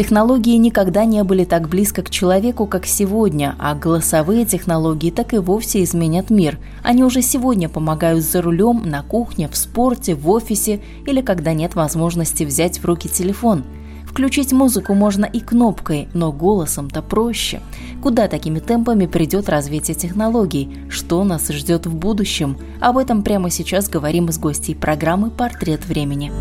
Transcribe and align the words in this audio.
Технологии 0.00 0.56
никогда 0.56 1.04
не 1.04 1.22
были 1.24 1.44
так 1.44 1.68
близко 1.68 2.00
к 2.00 2.08
человеку, 2.08 2.66
как 2.66 2.86
сегодня, 2.86 3.54
а 3.58 3.74
голосовые 3.74 4.46
технологии 4.46 5.10
так 5.10 5.34
и 5.34 5.36
вовсе 5.36 5.82
изменят 5.84 6.30
мир. 6.30 6.58
Они 6.82 7.04
уже 7.04 7.20
сегодня 7.20 7.68
помогают 7.68 8.24
за 8.24 8.40
рулем, 8.40 8.80
на 8.86 9.02
кухне, 9.02 9.46
в 9.46 9.58
спорте, 9.58 10.14
в 10.14 10.30
офисе 10.30 10.80
или 11.04 11.20
когда 11.20 11.52
нет 11.52 11.74
возможности 11.74 12.44
взять 12.44 12.78
в 12.78 12.84
руки 12.86 13.10
телефон. 13.10 13.62
Включить 14.06 14.54
музыку 14.54 14.94
можно 14.94 15.26
и 15.26 15.38
кнопкой, 15.38 16.08
но 16.14 16.32
голосом-то 16.32 17.02
проще. 17.02 17.60
Куда 18.02 18.26
такими 18.26 18.58
темпами 18.58 19.04
придет 19.04 19.50
развитие 19.50 19.94
технологий? 19.94 20.78
Что 20.88 21.24
нас 21.24 21.46
ждет 21.48 21.84
в 21.84 21.94
будущем? 21.94 22.56
Об 22.80 22.96
этом 22.96 23.22
прямо 23.22 23.50
сейчас 23.50 23.90
говорим 23.90 24.32
с 24.32 24.38
гостей 24.38 24.74
программы 24.74 25.30
«Портрет 25.30 25.84
времени». 25.84 26.32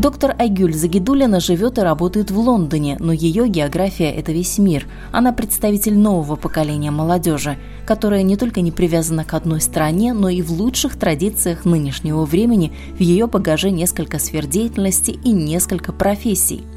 Доктор 0.00 0.34
Айгюль 0.38 0.72
Загидулина 0.72 1.40
живет 1.40 1.76
и 1.76 1.82
работает 1.82 2.30
в 2.30 2.38
Лондоне, 2.38 2.96
но 3.00 3.12
ее 3.12 3.48
география– 3.48 4.10
это 4.16 4.32
весь 4.32 4.56
мир. 4.56 4.86
Она 5.12 5.30
представитель 5.30 5.98
нового 5.98 6.36
поколения 6.36 6.90
молодежи, 6.90 7.58
которая 7.84 8.22
не 8.22 8.38
только 8.38 8.62
не 8.62 8.72
привязана 8.72 9.26
к 9.26 9.34
одной 9.34 9.60
стране, 9.60 10.14
но 10.14 10.30
и 10.30 10.40
в 10.40 10.52
лучших 10.52 10.98
традициях 10.98 11.66
нынешнего 11.66 12.24
времени 12.24 12.72
в 12.96 13.00
ее 13.00 13.26
багаже 13.26 13.70
несколько 13.70 14.18
сфер 14.18 14.46
деятельности 14.46 15.10
и 15.10 15.32
несколько 15.32 15.92
профессий– 15.92 16.62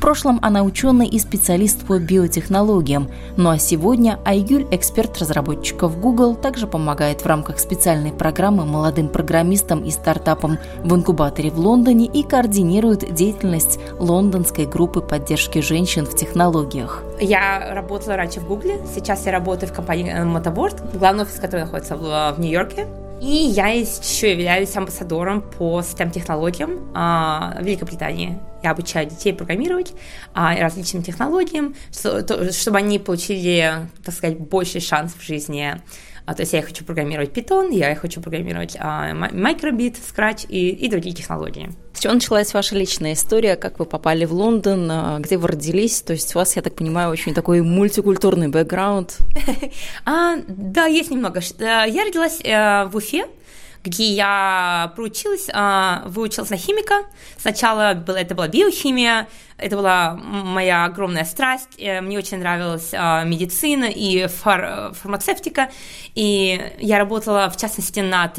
прошлом 0.00 0.38
она 0.42 0.62
ученый 0.62 1.06
и 1.06 1.18
специалист 1.18 1.86
по 1.86 1.98
биотехнологиям. 1.98 3.10
Ну 3.36 3.50
а 3.50 3.58
сегодня 3.58 4.18
Айгюль, 4.24 4.66
эксперт 4.70 5.18
разработчиков 5.18 6.00
Google, 6.00 6.34
также 6.34 6.66
помогает 6.66 7.20
в 7.20 7.26
рамках 7.26 7.58
специальной 7.58 8.12
программы 8.12 8.64
молодым 8.64 9.08
программистам 9.08 9.84
и 9.84 9.90
стартапам 9.90 10.58
в 10.82 10.94
инкубаторе 10.94 11.50
в 11.50 11.58
Лондоне 11.58 12.06
и 12.06 12.22
координирует 12.22 13.14
деятельность 13.14 13.78
лондонской 13.98 14.66
группы 14.66 15.00
поддержки 15.00 15.60
женщин 15.60 16.06
в 16.06 16.16
технологиях. 16.16 17.04
Я 17.20 17.74
работала 17.74 18.16
раньше 18.16 18.40
в 18.40 18.48
Google, 18.48 18.80
сейчас 18.92 19.26
я 19.26 19.32
работаю 19.32 19.70
в 19.70 19.74
компании 19.74 20.12
Motorboard, 20.12 20.98
главный 20.98 21.24
офис 21.24 21.38
которой 21.38 21.60
находится 21.60 21.96
в, 21.96 22.34
в 22.34 22.40
Нью-Йорке. 22.40 22.86
И 23.20 23.26
я 23.26 23.68
еще 23.68 24.32
являюсь 24.32 24.74
амбассадором 24.74 25.42
по 25.42 25.80
STEM-технологиям 25.80 26.90
а, 26.94 27.54
в 27.60 27.64
Великобритании. 27.64 28.38
Я 28.62 28.70
обучаю 28.70 29.08
детей 29.10 29.34
программировать 29.34 29.92
а, 30.32 30.56
различным 30.56 31.02
технологиям, 31.02 31.74
чтобы 31.92 32.78
они 32.78 32.98
получили, 32.98 33.72
так 34.04 34.14
сказать, 34.14 34.38
больший 34.38 34.80
шанс 34.80 35.14
в 35.14 35.22
жизни 35.22 35.80
а, 36.30 36.34
то 36.34 36.42
есть 36.42 36.52
я 36.52 36.62
хочу 36.62 36.84
программировать 36.84 37.30
Python, 37.30 37.74
я 37.74 37.96
хочу 37.96 38.20
программировать 38.20 38.76
а, 38.78 39.10
Microbit, 39.12 39.96
Scratch 39.96 40.46
и, 40.48 40.68
и 40.68 40.88
другие 40.88 41.12
технологии. 41.12 41.70
С 41.92 41.98
чего 41.98 42.14
началась 42.14 42.54
ваша 42.54 42.76
личная 42.76 43.14
история? 43.14 43.56
Как 43.56 43.80
вы 43.80 43.84
попали 43.84 44.24
в 44.26 44.32
Лондон? 44.32 44.88
А, 44.92 45.18
где 45.18 45.36
вы 45.38 45.48
родились? 45.48 46.02
То 46.02 46.12
есть 46.12 46.36
у 46.36 46.38
вас, 46.38 46.54
я 46.54 46.62
так 46.62 46.76
понимаю, 46.76 47.10
очень 47.10 47.34
такой 47.34 47.62
мультикультурный 47.62 48.46
бэкграунд. 48.46 49.18
а, 50.04 50.36
да, 50.46 50.86
есть 50.86 51.10
немного. 51.10 51.40
Я 51.58 52.04
родилась 52.04 52.40
э, 52.44 52.84
в 52.84 52.94
Уфе, 52.94 53.26
где 53.82 54.04
я 54.12 54.92
проучилась, 54.94 55.48
а, 55.52 56.02
выучилась 56.06 56.50
на 56.50 56.56
химика. 56.56 57.06
Сначала 57.38 57.94
было, 57.94 58.16
это 58.16 58.34
была 58.34 58.48
биохимия, 58.48 59.28
это 59.56 59.76
была 59.76 60.14
моя 60.14 60.84
огромная 60.84 61.24
страсть. 61.24 61.76
Э, 61.78 62.00
мне 62.00 62.18
очень 62.18 62.38
нравилась 62.38 62.90
а, 62.92 63.24
медицина 63.24 63.86
и 63.86 64.26
фар 64.26 64.92
фармацевтика. 64.94 65.70
И 66.14 66.74
я 66.78 66.98
работала, 66.98 67.50
в 67.50 67.56
частности, 67.56 68.00
над 68.00 68.38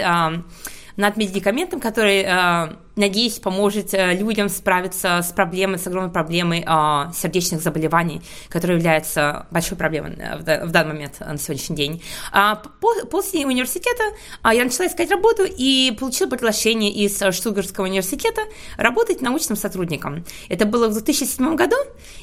над 0.98 1.18
медикаментом, 1.18 1.80
который, 1.80 2.24
э, 2.24 2.76
надеюсь, 2.96 3.40
поможет 3.40 3.94
э, 3.94 4.14
людям 4.16 4.50
справиться 4.50 5.22
с 5.22 5.32
проблемой, 5.32 5.80
с 5.80 5.88
огромной 5.88 6.12
проблемой 6.12 6.66
э, 6.66 7.12
сердечных 7.14 7.62
заболеваний, 7.62 8.22
которая 8.50 8.78
является 8.78 9.48
большой 9.52 9.78
проблемой 9.78 10.18
в 10.40 10.72
данный 10.72 10.94
момент 10.94 11.20
на 11.20 11.38
сегодняшний 11.38 11.76
день. 11.76 12.04
А 12.32 12.56
после 13.10 13.46
университета 13.46 14.04
я 14.44 14.64
начала 14.64 14.88
искать 14.88 15.10
работу 15.10 15.44
и 15.46 15.96
получила 16.00 16.30
приглашение 16.30 16.92
из 16.92 17.18
Штутгартского 17.18 17.86
университета 17.86 18.42
работать 18.78 19.22
научным 19.22 19.58
сотрудником. 19.58 20.26
Это 20.50 20.66
было 20.66 20.88
в 20.88 20.94
2007 20.94 21.56
году, 21.56 21.76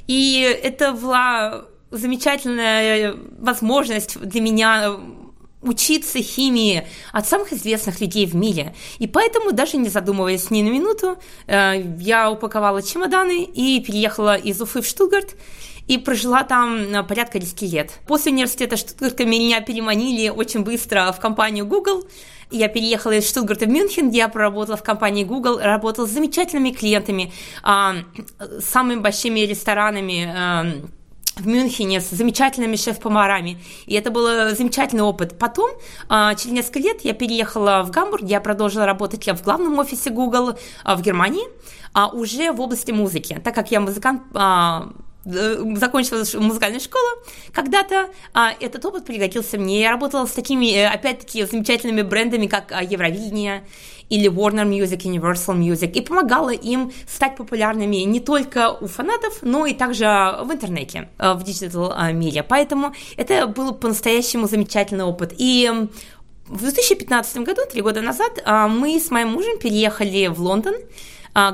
и 0.07 0.41
это 0.63 0.93
была 0.93 1.65
замечательная 1.91 3.15
возможность 3.39 4.21
для 4.21 4.41
меня 4.41 4.99
учиться 5.63 6.21
химии 6.21 6.87
от 7.13 7.27
самых 7.27 7.53
известных 7.53 8.01
людей 8.01 8.27
в 8.27 8.35
мире. 8.35 8.75
И 8.99 9.07
поэтому, 9.07 9.53
даже 9.53 9.77
не 9.77 9.89
задумываясь 9.89 10.51
ни 10.51 10.63
на 10.63 10.69
минуту, 10.69 11.19
э, 11.47 11.83
я 11.99 12.31
упаковала 12.31 12.83
чемоданы 12.83 13.43
и 13.43 13.81
переехала 13.81 14.37
из 14.37 14.61
Уфы 14.61 14.83
в 14.83 14.87
Штутгарт 14.87 15.35
и 15.89 15.99
прожила 15.99 16.45
там 16.45 16.77
э, 16.77 17.03
порядка 17.03 17.39
10 17.39 17.63
лет. 17.63 17.93
После 18.07 18.33
университета 18.33 18.77
Штутгарта 18.77 19.25
меня 19.25 19.61
переманили 19.61 20.29
очень 20.29 20.61
быстро 20.61 21.13
в 21.13 21.21
компанию 21.21 21.67
Google. 21.67 22.05
Я 22.51 22.69
переехала 22.69 23.13
из 23.13 23.29
Штутгарта 23.29 23.67
в 23.67 23.69
Мюнхен, 23.69 24.11
я 24.11 24.29
проработала 24.29 24.77
в 24.77 24.83
компании 24.83 25.25
Google, 25.25 25.59
работала 25.59 26.07
с 26.07 26.11
замечательными 26.11 26.71
клиентами, 26.71 27.33
а, 27.63 27.97
самыми 28.61 29.01
большими 29.01 29.41
ресторанами, 29.41 30.33
э, 30.35 30.89
в 31.39 31.47
Мюнхене 31.47 32.01
с 32.01 32.11
замечательными 32.11 32.77
шеф-поварами. 32.77 33.59
И 33.87 33.95
это 33.95 34.11
был 34.11 34.55
замечательный 34.55 35.03
опыт. 35.03 35.39
Потом, 35.39 35.71
а, 36.09 36.35
через 36.35 36.53
несколько 36.53 36.79
лет, 36.81 37.01
я 37.03 37.15
переехала 37.15 37.83
в 37.83 37.91
Гамбург, 37.91 38.23
я 38.23 38.41
продолжила 38.41 38.87
работать 38.87 39.27
в 39.27 39.43
главном 39.43 39.79
офисе 39.79 40.11
Google 40.11 40.59
а, 40.85 40.97
в 40.97 41.03
Германии, 41.03 41.45
а 41.93 42.09
уже 42.09 42.53
в 42.53 42.61
области 42.61 42.93
музыки. 42.93 43.41
Так 43.43 43.55
как 43.55 43.71
я 43.71 43.81
музыкант, 43.81 44.23
а, 44.35 44.89
э, 44.89 45.08
закончила 45.25 46.25
музыкальную 46.41 46.81
школу, 46.81 47.07
когда-то 47.53 48.09
а, 48.33 48.53
этот 48.61 48.85
опыт 48.85 49.05
пригодился 49.05 49.59
мне. 49.59 49.81
Я 49.81 49.91
работала 49.91 50.27
с 50.27 50.33
такими, 50.33 50.73
э, 50.75 50.87
опять-таки, 50.87 51.45
замечательными 51.45 52.03
брендами, 52.03 52.47
как 52.47 52.73
Евровидение 52.89 53.65
или 54.09 54.31
Warner 54.31 54.67
Music, 54.67 55.03
Universal 55.03 55.59
Music, 55.59 55.93
и 55.93 56.01
помогала 56.01 56.51
им 56.51 56.93
стать 57.07 57.37
популярными 57.37 57.97
не 57.97 58.21
только 58.21 58.71
у 58.71 58.87
фанатов, 58.87 59.39
но 59.43 59.67
и 59.67 59.75
также 59.75 60.05
в 60.05 60.51
интернете, 60.53 61.09
э, 61.19 61.33
в 61.35 61.43
digital 61.43 61.93
э, 61.93 62.13
мире. 62.13 62.43
Поэтому 62.43 62.95
это 63.17 63.47
был 63.47 63.75
по-настоящему 63.75 64.49
замечательный 64.49 65.05
опыт. 65.05 65.35
И 65.37 65.71
в 66.47 66.61
2015 66.61 67.39
году, 67.39 67.63
три 67.71 67.83
года 67.83 68.01
назад, 68.01 68.43
э, 68.45 68.67
мы 68.67 68.99
с 68.99 69.11
моим 69.11 69.29
мужем 69.29 69.59
переехали 69.59 70.29
в 70.29 70.41
Лондон, 70.41 70.75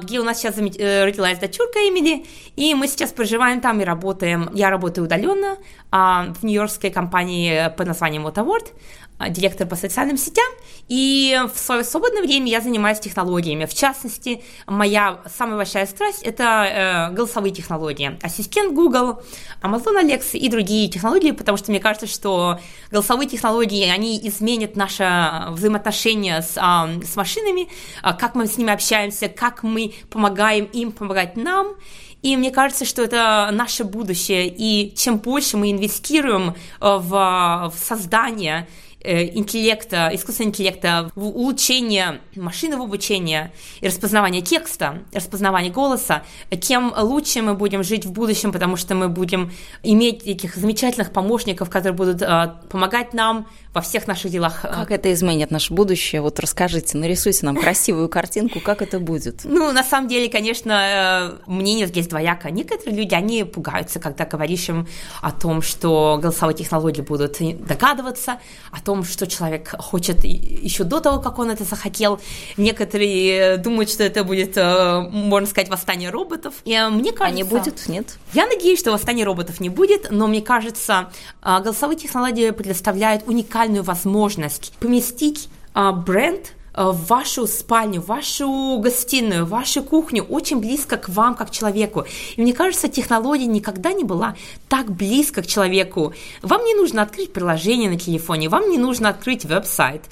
где 0.03 0.21
у 0.21 0.25
нас 0.25 0.39
сейчас 0.39 0.57
родилась 0.57 1.39
дочурка 1.39 1.79
Эмили, 1.81 2.25
и 2.57 2.75
мы 2.75 2.89
сейчас 2.89 3.13
проживаем 3.13 3.61
там 3.61 3.81
и 3.81 3.85
работаем. 3.85 4.51
Я 4.55 4.71
работаю 4.71 5.05
удаленно 5.07 5.57
в 5.91 6.43
нью-йоркской 6.43 6.91
компании 6.91 7.73
под 7.77 7.87
названием 7.87 8.27
а, 8.27 9.04
директор 9.29 9.67
по 9.67 9.77
социальным 9.77 10.17
сетям, 10.17 10.45
и 10.89 11.41
в 11.55 11.59
свое 11.59 11.85
свободное 11.85 12.23
время 12.23 12.49
я 12.49 12.61
занимаюсь 12.61 12.99
технологиями. 12.99 13.65
В 13.65 13.75
частности, 13.75 14.43
моя 14.67 15.21
самая 15.35 15.57
большая 15.57 15.87
страсть– 15.87 16.23
это 16.25 17.11
э, 17.11 17.15
голосовые 17.15 17.53
технологии. 17.53 18.19
Ассистент 18.23 18.75
Google, 18.75 19.23
Amazon 19.63 20.03
Alexa 20.03 20.37
и 20.37 20.49
другие 20.49 20.89
технологии, 20.89 21.31
потому 21.31 21.57
что 21.57 21.71
мне 21.71 21.81
кажется, 21.81 22.07
что 22.07 22.59
голосовые 22.91 23.29
технологии, 23.29 23.89
они 23.89 24.21
изменят 24.29 24.77
наше 24.77 25.47
взаимоотношение 25.51 26.43
с, 26.43 26.57
э, 26.57 27.05
с 27.05 27.17
машинами, 27.17 27.69
э, 28.03 28.13
как 28.19 28.35
мы 28.35 28.47
с 28.47 28.59
ними 28.59 28.73
общаемся, 28.73 29.29
как 29.29 29.63
мы 29.63 29.95
помогаем 30.11 30.65
им 30.67 30.93
помогать 30.93 31.37
нам, 31.37 31.77
и 32.23 32.39
мне 32.39 32.51
кажется, 32.51 32.87
что 32.87 33.03
это 33.03 33.51
наше 33.53 33.85
будущее. 33.85 34.49
И 34.49 34.95
чем 34.97 35.19
больше 35.19 35.59
мы 35.59 35.71
инвестируем 35.71 36.55
в, 36.81 37.71
в 37.71 37.75
создание 37.79 38.67
э, 38.67 38.84
интеллекта, 39.05 40.11
искусственного 40.13 40.51
интеллекта, 40.51 41.11
в 41.15 41.27
улучшение 41.27 42.21
машинного 42.37 42.85
обучения 42.85 43.53
и 43.81 43.87
распознавания 43.87 44.41
текста, 44.41 45.03
распознавания 45.13 45.71
голоса, 45.71 46.23
тем 46.61 46.93
лучше 46.97 47.43
мы 47.43 47.55
будем 47.55 47.85
жить 47.85 48.07
в 48.07 48.13
будущем, 48.13 48.53
потому 48.53 48.77
что 48.77 48.95
мы 48.95 49.09
будем 49.09 49.53
иметь 49.83 50.25
таких 50.25 50.57
замечательных 50.57 51.13
помощников, 51.13 51.69
которые 51.69 51.95
будут 51.95 52.23
э, 52.23 52.55
помогать 52.71 53.13
нам 53.13 53.47
во 53.75 53.81
всех 53.81 54.07
наших 54.07 54.31
делах. 54.31 54.63
Как 54.63 54.91
это 54.91 55.13
изменит 55.13 55.51
наше 55.51 55.75
будущее? 55.75 56.21
Вот 56.21 56.39
расскажите, 56.39 56.97
нарисуйте 56.97 57.45
нам 57.45 57.57
красивую 57.57 58.09
картинку, 58.09 58.61
как 58.61 58.83
это 58.83 59.01
будет. 59.01 59.41
Ну, 59.45 59.73
на 59.73 59.83
самом 59.83 60.09
деле, 60.09 60.29
конечно, 60.31 61.41
мнение 61.47 61.87
здесь 61.87 62.07
двояко. 62.07 62.51
Некоторые 62.51 62.97
люди, 62.97 63.15
они 63.15 63.45
пугаются, 63.45 63.99
когда 63.99 64.25
говоришь 64.25 64.69
им 64.69 64.87
о 65.21 65.33
том, 65.33 65.61
что 65.61 66.19
голосовые 66.23 66.57
технологии 66.57 67.03
будут 67.03 67.39
догадываться, 67.67 68.39
о 68.71 68.81
том, 68.81 68.94
что 69.03 69.27
человек 69.27 69.75
хочет 69.79 70.25
еще 70.25 70.85
до 70.85 71.01
того, 71.01 71.21
как 71.21 71.39
он 71.39 71.51
это 71.51 71.65
захотел. 71.65 72.21
Некоторые 72.57 73.57
думают, 73.57 73.91
что 73.91 74.05
это 74.05 74.23
будет, 74.23 74.57
э, 74.57 75.01
можно 75.11 75.49
сказать, 75.49 75.69
восстание 75.69 76.11
роботов. 76.11 76.55
И 76.65 76.73
э, 76.73 76.89
мне 76.89 77.13
кажется... 77.13 77.25
А 77.25 77.31
не 77.31 77.43
будет? 77.43 77.89
Нет? 77.89 78.19
Я 78.33 78.47
надеюсь, 78.47 78.79
что 78.79 78.93
восстание 78.93 79.25
роботов 79.25 79.61
не 79.61 79.71
будет, 79.71 80.09
но 80.11 80.27
мне 80.27 80.43
кажется, 80.43 81.11
э, 81.43 81.61
голосовые 81.61 81.99
технологии 81.99 82.51
предоставляют 82.51 83.27
уникальную 83.27 83.83
возможность 83.83 84.73
поместить 84.79 85.49
бренд 85.75 86.53
в 86.77 87.07
вашу 87.07 87.47
спальню, 87.47 88.01
в 88.01 88.07
вашу 88.07 88.79
гостиную, 88.79 89.45
в 89.45 89.51
вашу 89.51 89.83
кухню, 89.83 90.25
очень 90.25 90.61
близко 90.61 90.97
к 90.97 91.09
вам, 91.09 91.35
как 91.35 91.51
человеку. 91.51 92.05
И 92.37 92.43
мне 92.43 92.53
кажется, 92.53 92.89
технология 92.89 93.47
никогда 93.47 93.93
не 93.93 94.05
была 94.05 94.35
так 94.69 94.91
близко 94.91 95.43
к 95.43 95.47
человеку. 95.47 96.15
Вам 96.43 96.65
не 96.65 96.75
нужно 96.75 97.03
открыть 97.03 97.33
приложение 97.33 97.91
на 97.91 97.99
телефоне, 97.99 98.49
вам 98.49 98.69
не 98.71 98.79
нужно 98.79 99.09
открыть 99.09 99.45
веб-сайт. 99.45 100.03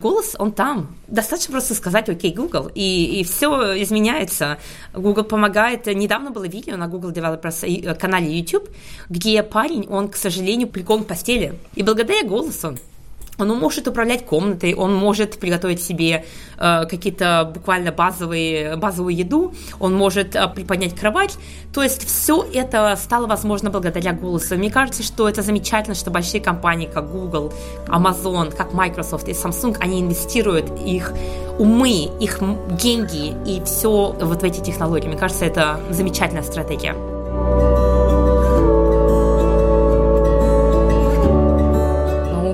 Голос, 0.00 0.36
он 0.38 0.52
там. 0.52 0.94
Достаточно 1.08 1.52
просто 1.52 1.74
сказать 1.74 2.08
«Окей, 2.08 2.32
Google», 2.32 2.70
и, 2.72 3.20
и 3.20 3.24
все 3.24 3.82
изменяется. 3.82 4.58
Google 4.94 5.24
помогает. 5.24 5.86
Недавно 5.86 6.30
было 6.30 6.46
видео 6.46 6.76
на 6.76 6.86
Google 6.86 7.10
Developers 7.10 7.66
э, 7.66 7.94
канале 7.96 8.38
YouTube, 8.38 8.68
где 9.08 9.42
парень, 9.42 9.88
он, 9.88 10.08
к 10.08 10.14
сожалению, 10.14 10.68
прикован 10.68 11.02
к 11.02 11.08
постели. 11.08 11.58
И 11.74 11.82
благодаря 11.82 12.22
голосу 12.22 12.76
он 13.38 13.58
может 13.58 13.86
управлять 13.88 14.24
комнатой, 14.24 14.74
он 14.74 14.94
может 14.94 15.38
приготовить 15.38 15.82
себе 15.82 16.24
э, 16.58 16.86
какие-то 16.86 17.50
буквально 17.54 17.92
базовые, 17.92 18.76
базовую 18.76 19.14
еду, 19.14 19.54
он 19.78 19.94
может 19.94 20.34
э, 20.34 20.48
приподнять 20.48 20.94
кровать. 20.94 21.38
То 21.72 21.82
есть 21.82 22.06
все 22.06 22.44
это 22.52 22.96
стало 22.96 23.26
возможно 23.26 23.70
благодаря 23.70 24.12
голосу. 24.12 24.56
Мне 24.56 24.70
кажется, 24.70 25.02
что 25.02 25.28
это 25.28 25.42
замечательно, 25.42 25.94
что 25.94 26.10
большие 26.10 26.40
компании, 26.40 26.88
как 26.92 27.10
Google, 27.10 27.52
Amazon, 27.86 28.54
как 28.54 28.72
Microsoft 28.72 29.28
и 29.28 29.32
Samsung, 29.32 29.76
они 29.80 30.00
инвестируют 30.00 30.70
их 30.84 31.12
умы, 31.58 32.08
их 32.20 32.40
деньги 32.70 33.34
и 33.46 33.62
все 33.64 34.12
вот 34.12 34.42
в 34.42 34.44
эти 34.44 34.60
технологии. 34.60 35.08
Мне 35.08 35.18
кажется, 35.18 35.44
это 35.44 35.80
замечательная 35.90 36.42
стратегия. 36.42 37.17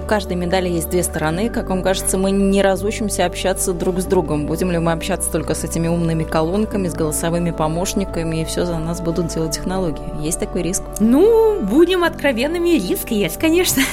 Каждой 0.05 0.37
медали 0.37 0.69
есть 0.69 0.91
две 0.91 1.03
стороны. 1.03 1.49
Как 1.49 1.71
вам 1.71 1.83
кажется, 1.83 2.19
мы 2.19 2.31
не 2.31 2.63
разучимся 2.63 3.27
общаться 3.27 3.73
друг 3.73 4.01
с 4.01 4.05
другом. 4.05 4.47
Будем 4.47 4.71
ли 4.71 4.79
мы 4.79 4.93
общаться 4.93 5.31
только 5.31 5.55
с 5.55 5.65
этими 5.65 5.89
умными 5.89 6.25
колонками, 6.25 6.89
с 6.89 6.95
голосовыми 6.95 7.51
помощниками, 7.51 8.43
и 8.43 8.45
все 8.45 8.65
за 8.65 8.79
нас 8.79 9.01
будут 9.01 9.29
делать 9.29 9.53
технологии? 9.53 10.23
Есть 10.23 10.41
такой 10.41 10.63
риск? 10.63 10.83
Ну, 11.01 11.61
будем 11.61 12.05
откровенными, 12.05 12.71
риск 12.71 13.11
есть, 13.11 13.39
конечно. 13.39 13.83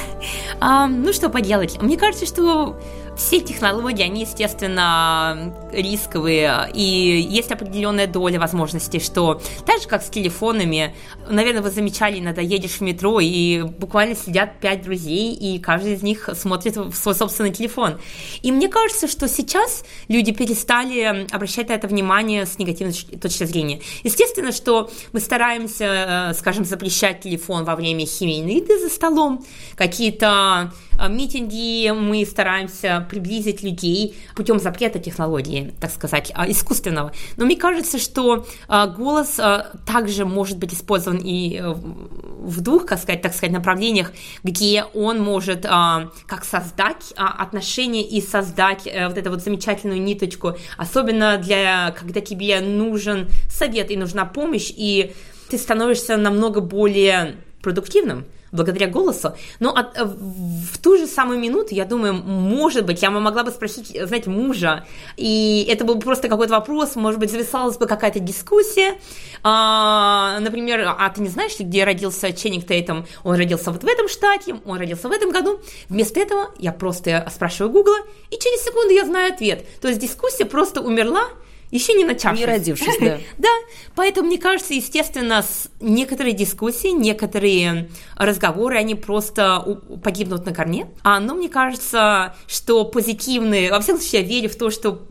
А, 0.63 0.86
ну, 0.86 1.12
что 1.12 1.30
поделать? 1.30 1.81
Мне 1.81 1.98
кажется, 1.98 2.28
что 2.28 2.75
все 3.18 3.42
технологии, 3.42 4.04
они, 4.04 4.22
естественно, 4.22 5.54
рисковые, 5.72 6.69
и 6.74 6.81
есть 6.81 7.52
определенная 7.52 8.08
доля 8.08 8.40
возможностей, 8.40 9.00
что 9.00 9.42
так 9.66 9.81
же, 9.81 9.88
как 9.88 10.02
с 10.02 10.10
телефонами, 10.10 10.96
наверное, 11.30 11.62
вы 11.62 11.69
замечали, 11.72 12.19
иногда 12.19 12.42
едешь 12.42 12.78
в 12.78 12.81
метро, 12.81 13.19
и 13.19 13.62
буквально 13.62 14.16
сидят 14.16 14.60
пять 14.60 14.84
друзей, 14.84 15.34
и 15.34 15.60
каждый 15.60 15.94
из 15.94 16.04
них 16.04 16.30
смотрит 16.34 16.78
в 16.78 16.94
свой 16.94 17.16
собственный 17.16 17.52
телефон. 17.52 18.00
И 18.42 18.52
мне 18.52 18.69
кажется, 18.69 19.08
что 19.08 19.28
сейчас 19.28 19.84
люди 20.07 20.31
перестали 20.31 21.28
обращать 21.31 21.69
на 21.69 21.74
это 21.74 21.88
внимание 21.88 22.46
с 22.46 22.57
негативной 22.57 22.94
точки 22.94 23.44
зрения. 23.44 23.81
Естественно, 24.04 24.52
что 24.52 24.90
мы 25.12 25.19
стараемся, 25.19 26.31
э, 26.31 26.34
скажем, 26.34 26.66
запрещать 26.66 27.22
телефон 27.22 27.66
во 27.66 27.75
время 27.75 28.06
семейной 28.06 28.56
еды 28.56 28.80
за 28.80 28.90
столом, 28.90 29.46
какие-то 29.75 30.72
митинги 31.07 31.89
мы 31.92 32.25
стараемся 32.25 33.06
приблизить 33.09 33.63
людей 33.63 34.15
путем 34.36 34.59
запрета 34.59 35.00
технологии, 35.00 35.74
так 35.80 35.92
сказать, 35.92 36.31
а, 36.36 36.50
искусственного. 36.50 37.12
Но 37.38 37.45
мне 37.45 37.56
кажется, 37.56 38.00
что 38.00 38.45
а, 38.68 38.88
голос 38.88 39.39
также 39.86 40.25
может 40.25 40.57
быть 40.57 40.74
использован 40.74 41.18
и 41.18 41.57
э, 41.57 41.74
в 41.74 42.62
двух, 42.62 42.86
как 42.86 43.00
сказать, 43.00 43.21
так 43.21 43.33
сказать, 43.33 43.53
направлениях, 43.53 44.12
где 44.44 44.83
он 44.94 45.21
может 45.21 45.63
как 45.63 46.45
создать 46.45 47.13
отношения 47.15 48.04
и 48.04 48.21
создать 48.21 48.88
э, 48.88 49.07
вот 49.07 49.18
эту 49.18 49.30
вот 49.30 49.42
замечательную 49.42 50.01
ниточку, 50.01 50.57
особенно 50.77 51.38
для, 51.38 51.94
когда 51.97 52.21
тебе 52.21 52.59
нужен 52.62 53.27
совет 53.50 53.92
и 53.92 53.97
нужна 53.97 54.25
помощь, 54.25 54.71
и 54.75 55.13
ты 55.50 55.57
становишься 55.57 56.18
намного 56.18 56.62
более 56.62 57.36
продуктивным 57.62 58.25
благодаря 58.51 58.88
голосу. 58.88 59.36
Но 59.59 59.71
от, 59.71 59.98
э, 59.98 60.03
в 60.03 60.77
ту 60.77 60.98
же 60.98 61.07
самую 61.07 61.39
минуту, 61.39 61.74
я 61.74 61.86
думаю, 61.86 62.13
может 62.13 62.86
быть, 62.86 63.01
я 63.01 63.09
могла 63.09 63.44
бы 63.44 63.51
спросить, 63.51 63.88
знаете, 63.88 64.30
мужа, 64.30 64.86
и 65.18 65.65
это 65.69 65.86
был 65.86 66.00
просто 66.00 66.27
какой-то 66.27 66.53
вопрос, 66.53 66.95
может 66.95 67.19
быть, 67.19 67.31
зависалась 67.31 67.77
бы 67.77 67.88
какая-то 67.88 68.19
дискуссия, 68.19 68.95
а, 69.44 70.39
например, 70.39 70.95
а 70.98 71.09
ты 71.09 71.21
не 71.21 71.30
знаешь, 71.30 71.57
где 71.59 71.83
родился 71.83 72.31
Ченнинг 72.33 72.68
Тейтом? 72.68 73.06
Он 73.24 73.36
родился 73.36 73.71
вот 73.71 73.83
в 73.83 73.88
этом 73.88 74.07
штате, 74.07 74.56
он 74.65 74.77
родился 74.77 75.07
в 75.07 75.12
этом 75.12 75.31
году. 75.31 75.59
Вместо 75.89 76.19
этого 76.19 76.51
я 76.57 76.71
просто 76.71 77.27
спрашиваю 77.33 77.71
Гугла, 77.71 77.97
и 78.30 78.38
через 78.38 78.63
секунду 78.63 78.94
я 78.94 79.06
знаю 79.06 79.33
ответ. 79.33 79.65
То 79.80 79.88
есть 79.88 80.00
дискуссия 80.00 80.45
просто 80.45 80.81
умерла, 80.81 81.24
еще 81.71 81.94
не 81.94 82.03
начавшись. 82.03 82.39
Не 82.39 82.45
родившись, 82.45 82.97
да. 83.00 83.18
да, 83.38 83.50
поэтому, 83.95 84.27
мне 84.27 84.38
кажется, 84.38 84.73
естественно, 84.73 85.44
некоторые 85.79 86.33
дискуссии, 86.33 86.89
некоторые 86.89 87.89
разговоры, 88.15 88.77
они 88.77 88.95
просто 88.95 89.79
погибнут 90.03 90.45
на 90.45 90.53
корне. 90.53 90.88
А, 91.03 91.19
но 91.19 91.33
мне 91.33 91.50
кажется, 91.50 92.35
что 92.47 92.85
позитивные, 92.85 93.71
во 93.71 93.79
всяком 93.79 94.01
случае, 94.01 94.21
я 94.21 94.27
верю 94.27 94.50
в 94.50 94.56
то, 94.56 94.69
что 94.69 95.01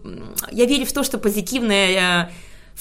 я 0.50 0.66
верю 0.66 0.84
в 0.84 0.92
то, 0.92 1.02
что 1.02 1.18
позитивное 1.18 2.28
э, 2.28 2.30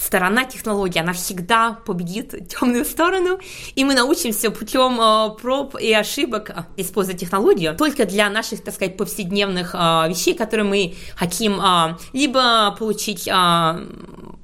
сторона 0.00 0.44
технологии, 0.44 0.98
она 0.98 1.12
всегда 1.12 1.78
победит 1.84 2.48
темную 2.48 2.84
сторону, 2.84 3.38
и 3.74 3.84
мы 3.84 3.94
научимся 3.94 4.50
путем 4.50 4.98
э, 5.00 5.36
проб 5.40 5.76
и 5.76 5.92
ошибок 5.92 6.50
э, 6.50 6.62
использовать 6.76 7.20
технологию 7.20 7.76
только 7.76 8.06
для 8.06 8.30
наших, 8.30 8.64
так 8.64 8.74
сказать, 8.74 8.96
повседневных 8.96 9.74
э, 9.74 9.78
вещей, 10.08 10.34
которые 10.34 10.66
мы 10.66 10.94
хотим 11.14 11.60
либо 12.12 12.74
получить 12.78 13.28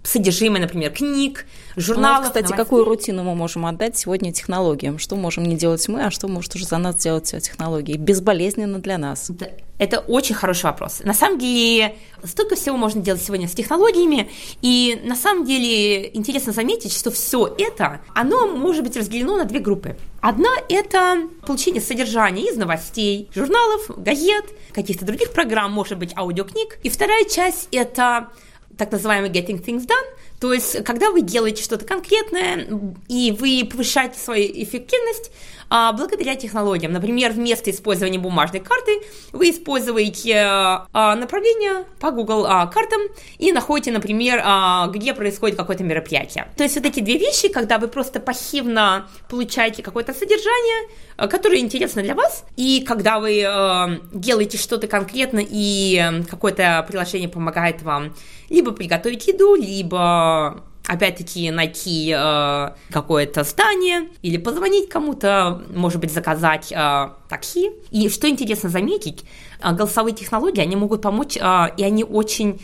содержимое, 0.03 0.61
например, 0.61 0.93
книг, 0.93 1.47
журналов. 1.77 2.21
Ну, 2.21 2.27
кстати, 2.29 2.45
новостей. 2.45 2.65
какую 2.65 2.85
рутину 2.85 3.25
мы 3.25 3.35
можем 3.35 3.67
отдать 3.67 3.97
сегодня 3.97 4.33
технологиям? 4.33 4.99
Что 4.99 5.17
можем 5.17 5.45
не 5.45 5.57
делать 5.57 5.87
мы, 5.89 6.05
а 6.05 6.11
что 6.11 6.29
может 6.29 6.55
уже 6.55 6.67
за 6.67 6.79
нас 6.79 6.97
делать 6.97 7.31
технологии? 7.31 7.97
Безболезненно 7.97 8.79
для 8.79 8.99
нас. 8.99 9.27
Да, 9.31 9.47
это 9.79 10.01
очень 10.01 10.35
хороший 10.35 10.65
вопрос. 10.65 11.01
На 11.05 11.15
самом 11.15 11.39
деле, 11.39 11.97
столько 12.25 12.57
всего 12.57 12.77
можно 12.77 13.01
делать 13.01 13.23
сегодня 13.23 13.49
с 13.49 13.53
технологиями, 13.53 14.31
и 14.63 15.01
на 15.05 15.17
самом 15.17 15.45
деле 15.45 16.15
интересно 16.15 16.53
заметить, 16.53 16.93
что 16.93 17.11
все 17.11 17.55
это, 17.59 18.01
оно 18.15 18.47
может 18.49 18.85
быть 18.85 18.97
разделено 18.97 19.37
на 19.37 19.45
две 19.45 19.61
группы. 19.61 19.97
Одна– 20.21 20.49
это 20.69 21.29
получение 21.47 21.83
содержания 21.83 22.51
из 22.51 22.57
новостей, 22.57 23.29
журналов, 23.35 23.91
газет, 23.97 24.47
каких-то 24.73 25.05
других 25.05 25.33
программ, 25.33 25.73
может 25.73 25.99
быть, 25.99 26.17
аудиокниг. 26.17 26.79
И 26.83 26.89
вторая 26.89 27.25
часть– 27.25 27.69
это 27.71 28.29
так 28.77 28.93
называемый 28.93 29.31
getting 29.31 29.65
things 29.65 29.87
done, 29.87 30.17
то 30.41 30.53
есть 30.53 30.85
когда 30.85 31.11
вы 31.11 31.23
делаете 31.23 31.63
что-то 31.63 31.85
конкретное 31.85 32.69
и 33.09 33.33
вы 33.33 33.67
повышаете 33.71 34.19
свою 34.19 34.47
эффективность 34.63 35.31
а, 35.69 35.93
благодаря 35.93 36.37
технологиям. 36.37 36.93
Например, 36.93 37.33
вместо 37.33 37.71
использования 37.71 38.19
бумажной 38.19 38.61
карты 38.61 39.01
вы 39.33 39.51
используете 39.51 40.37
а, 40.37 41.17
направление 41.17 41.85
по 42.01 42.11
Google 42.11 42.47
а, 42.47 42.67
картам 42.67 43.01
и 43.39 43.53
находите, 43.53 43.91
например, 43.93 44.41
а, 44.45 44.89
где 44.89 45.15
происходит 45.15 45.57
какое-то 45.57 45.85
мероприятие. 45.85 46.49
То 46.57 46.63
есть 46.63 46.77
вот 46.77 46.87
эти 46.87 47.01
две 47.01 47.19
вещи, 47.19 47.49
когда 47.49 47.79
вы 47.79 47.89
просто 47.89 48.21
пассивно 48.21 49.09
получаете 49.29 49.83
какое-то 49.83 50.13
содержание, 50.13 50.89
а, 51.17 51.29
которое 51.29 51.59
интересно 51.59 52.03
для 52.03 52.15
вас, 52.15 52.45
и 52.57 52.85
когда 52.87 53.19
вы 53.19 53.43
а, 53.45 53.99
делаете 54.13 54.59
что-то 54.59 54.87
конкретно 54.87 55.41
и 55.43 56.23
какое-то 56.31 56.85
приложение 56.89 57.29
помогает 57.29 57.83
вам 57.83 58.15
либо 58.49 58.73
приготовить 58.73 59.27
еду, 59.27 59.55
либо 59.55 60.63
опять-таки 60.87 61.51
найти 61.51 62.15
э, 62.17 62.71
какое-то 62.91 63.43
здание 63.45 64.09
или 64.23 64.37
позвонить 64.37 64.89
кому-то, 64.89 65.63
может 65.75 66.01
быть, 66.01 66.13
заказать 66.13 66.73
э, 66.73 67.09
такси. 67.29 67.73
И 67.91 68.09
что 68.09 68.29
интересно 68.29 68.69
заметить, 68.69 69.25
э, 69.61 69.73
голосовые 69.73 70.15
технологии, 70.15 70.61
они 70.61 70.77
могут 70.77 71.03
помочь, 71.03 71.37
э, 71.37 71.67
и 71.77 71.83
они 71.83 72.05
очень 72.05 72.61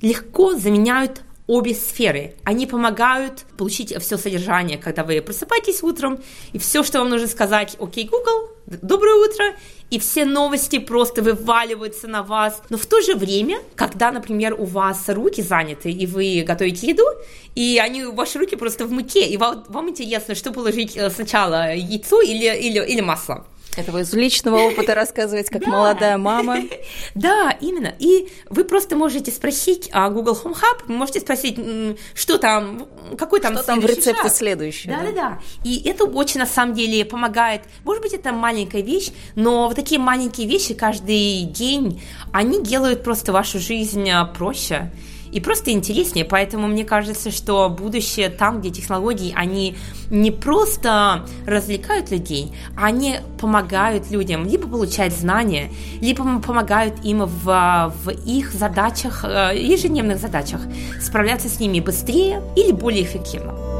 легко 0.00 0.54
заменяют 0.54 1.22
обе 1.46 1.74
сферы. 1.74 2.34
Они 2.44 2.66
помогают 2.66 3.44
получить 3.56 3.94
все 4.00 4.16
содержание, 4.16 4.78
когда 4.78 5.04
вы 5.04 5.20
просыпаетесь 5.20 5.82
утром, 5.82 6.20
и 6.52 6.58
все, 6.58 6.82
что 6.82 7.00
вам 7.00 7.10
нужно 7.10 7.28
сказать, 7.28 7.76
окей, 7.80 8.04
Google, 8.04 8.50
доброе 8.66 9.16
утро, 9.16 9.44
и 9.90 9.98
все 9.98 10.24
новости 10.24 10.78
просто 10.78 11.20
вываливаются 11.20 12.08
на 12.08 12.22
вас. 12.22 12.62
Но 12.70 12.78
в 12.78 12.86
то 12.86 13.00
же 13.00 13.14
время, 13.14 13.58
когда, 13.74 14.12
например, 14.12 14.54
у 14.58 14.64
вас 14.64 15.08
руки 15.08 15.42
заняты, 15.42 15.90
и 15.90 16.06
вы 16.06 16.44
готовите 16.46 16.86
еду, 16.88 17.04
и 17.54 17.78
они, 17.82 18.04
ваши 18.04 18.38
руки 18.38 18.56
просто 18.56 18.86
в 18.86 18.92
муке, 18.92 19.26
и 19.26 19.36
вам, 19.36 19.64
вам 19.68 19.90
интересно, 19.90 20.34
что 20.34 20.52
положить 20.52 20.96
э, 20.96 21.10
сначала, 21.10 21.74
яйцо 21.74 22.22
или, 22.22 22.56
или, 22.56 22.86
или 22.86 23.00
масло. 23.00 23.46
Это 23.76 23.90
вы 23.90 24.02
из 24.02 24.12
личного 24.12 24.58
опыта 24.58 24.94
рассказываете, 24.94 25.50
как 25.50 25.66
молодая 25.66 26.18
мама. 26.18 26.58
Да, 27.14 27.56
именно. 27.60 27.92
И 27.98 28.28
вы 28.48 28.64
просто 28.64 28.96
можете 28.96 29.30
спросить 29.30 29.88
а 29.92 30.08
Google 30.10 30.38
Home 30.44 30.54
Hub, 30.54 30.92
можете 30.92 31.20
спросить, 31.20 31.58
что 32.14 32.38
там, 32.38 32.86
какой 33.18 33.40
там 33.40 33.54
Что 33.54 33.64
там 33.64 33.80
в 33.80 33.86
рецепте 33.86 34.28
следующий. 34.28 34.88
Да, 34.88 35.00
да, 35.02 35.12
да. 35.12 35.40
И 35.64 35.88
это 35.88 36.04
очень, 36.04 36.40
на 36.40 36.46
самом 36.46 36.74
деле, 36.74 37.04
помогает. 37.04 37.62
Может 37.84 38.02
быть, 38.02 38.12
это 38.12 38.32
маленькая 38.32 38.82
вещь, 38.82 39.10
но 39.34 39.68
вот 39.68 39.76
такие 39.76 40.00
маленькие 40.00 40.46
вещи 40.46 40.74
каждый 40.74 41.44
день, 41.44 42.02
они 42.32 42.62
делают 42.62 43.02
просто 43.02 43.32
вашу 43.32 43.58
жизнь 43.58 44.08
а, 44.10 44.24
проще 44.24 44.90
и 45.32 45.40
просто 45.40 45.72
интереснее. 45.72 46.24
Поэтому 46.24 46.68
мне 46.68 46.84
кажется, 46.84 47.30
что 47.30 47.68
будущее 47.68 48.28
там, 48.28 48.60
где 48.60 48.70
технологии, 48.70 49.32
они 49.34 49.76
не 50.10 50.30
просто 50.30 51.26
развлекают 51.46 52.10
людей, 52.10 52.52
они 52.76 53.16
помогают 53.40 54.10
людям 54.10 54.46
либо 54.46 54.68
получать 54.68 55.12
знания, 55.12 55.70
либо 56.00 56.38
помогают 56.40 57.02
им 57.04 57.24
в, 57.24 57.94
в 58.04 58.10
их 58.10 58.52
задачах, 58.52 59.24
э, 59.24 59.52
ежедневных 59.58 60.18
задачах 60.18 60.60
справляться 61.00 61.48
с 61.48 61.58
ними 61.58 61.80
быстрее 61.80 62.42
или 62.54 62.72
более 62.72 63.02
эффективно. 63.02 63.71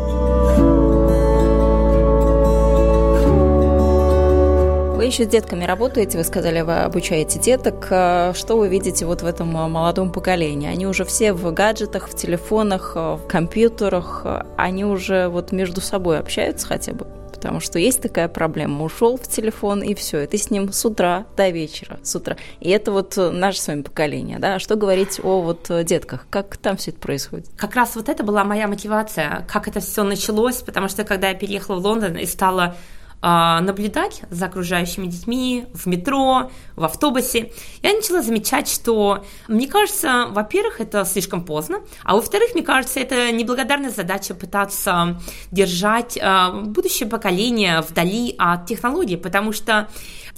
Вы 5.03 5.07
еще 5.07 5.25
с 5.25 5.27
детками 5.27 5.65
работаете, 5.65 6.17
вы 6.17 6.23
сказали, 6.23 6.61
вы 6.61 6.79
обучаете 6.83 7.41
деток. 7.41 7.89
А 7.91 8.33
что 8.35 8.57
вы 8.57 8.69
видите 8.69 9.05
вот 9.05 9.23
в 9.23 9.27
этом 9.27 9.57
а, 9.57 9.67
молодом 9.67 10.13
поколении? 10.13 10.69
Они 10.69 10.87
уже 10.87 11.05
все 11.05 11.33
в 11.33 11.53
гаджетах, 11.53 12.09
в 12.09 12.15
телефонах, 12.17 12.93
а, 12.95 13.17
в 13.17 13.27
компьютерах, 13.27 14.25
они 14.57 14.85
уже 14.85 15.27
вот 15.27 15.51
между 15.51 15.81
собой 15.81 16.21
общаются 16.21 16.69
хотя 16.69 16.93
бы? 16.93 17.09
потому 17.33 17.59
что 17.59 17.81
есть 17.81 18.01
такая 18.01 18.29
проблема. 18.29 18.85
Ушел 18.85 19.17
в 19.17 19.27
телефон 19.27 19.83
и 19.83 19.97
все, 19.97 20.21
и 20.21 20.29
ты 20.29 20.39
с 20.39 20.51
ним 20.51 20.73
с 20.73 20.85
утра 20.85 21.27
до 21.37 21.49
вечера, 21.49 21.99
с 22.05 22.15
утра. 22.15 22.37
И 22.61 22.71
это 22.71 22.93
вот 22.93 23.17
наше 23.17 23.61
с 23.61 23.67
вами 23.67 23.83
поколение, 23.83 24.39
да. 24.39 24.61
Что 24.61 24.77
говорить 24.77 25.19
о 25.21 25.41
вот 25.41 25.69
детках? 25.85 26.29
Как 26.31 26.57
там 26.57 26.77
все 26.77 26.93
это 26.93 27.01
происходит? 27.01 27.49
Как 27.57 27.75
раз 27.75 27.97
вот 27.97 28.09
это 28.09 28.23
была 28.23 28.45
моя 28.45 28.69
мотивация, 28.69 29.45
как 29.49 29.67
это 29.67 29.81
все 29.81 30.05
началось, 30.05 30.63
потому 30.63 30.87
что 30.87 31.03
когда 31.03 31.31
я 31.31 31.35
переехала 31.35 31.81
в 31.81 31.85
Лондон 31.85 32.17
и 32.17 32.27
стала 32.27 32.77
наблюдать 33.23 34.23
за 34.31 34.47
окружающими 34.47 35.07
детьми 35.07 35.67
в 35.75 35.87
метро, 35.87 36.51
в 36.75 36.85
автобусе, 36.85 37.53
я 37.83 37.93
начала 37.93 38.21
замечать, 38.21 38.69
что, 38.69 39.25
мне 39.49 39.69
кажется, 39.69 40.27
во-первых, 40.31 40.81
это 40.81 41.05
слишком 41.05 41.45
поздно, 41.45 41.81
а 42.03 42.17
во-вторых, 42.17 42.55
мне 42.55 42.63
кажется, 42.63 43.01
это 43.01 43.31
неблагодарная 43.31 43.91
задача 43.91 44.35
пытаться 44.35 45.21
держать 45.51 46.19
а, 46.21 46.51
будущее 46.51 47.09
поколение 47.09 47.81
вдали 47.83 48.35
от 48.39 48.67
технологий, 48.67 49.17
потому 49.17 49.53
что 49.53 49.89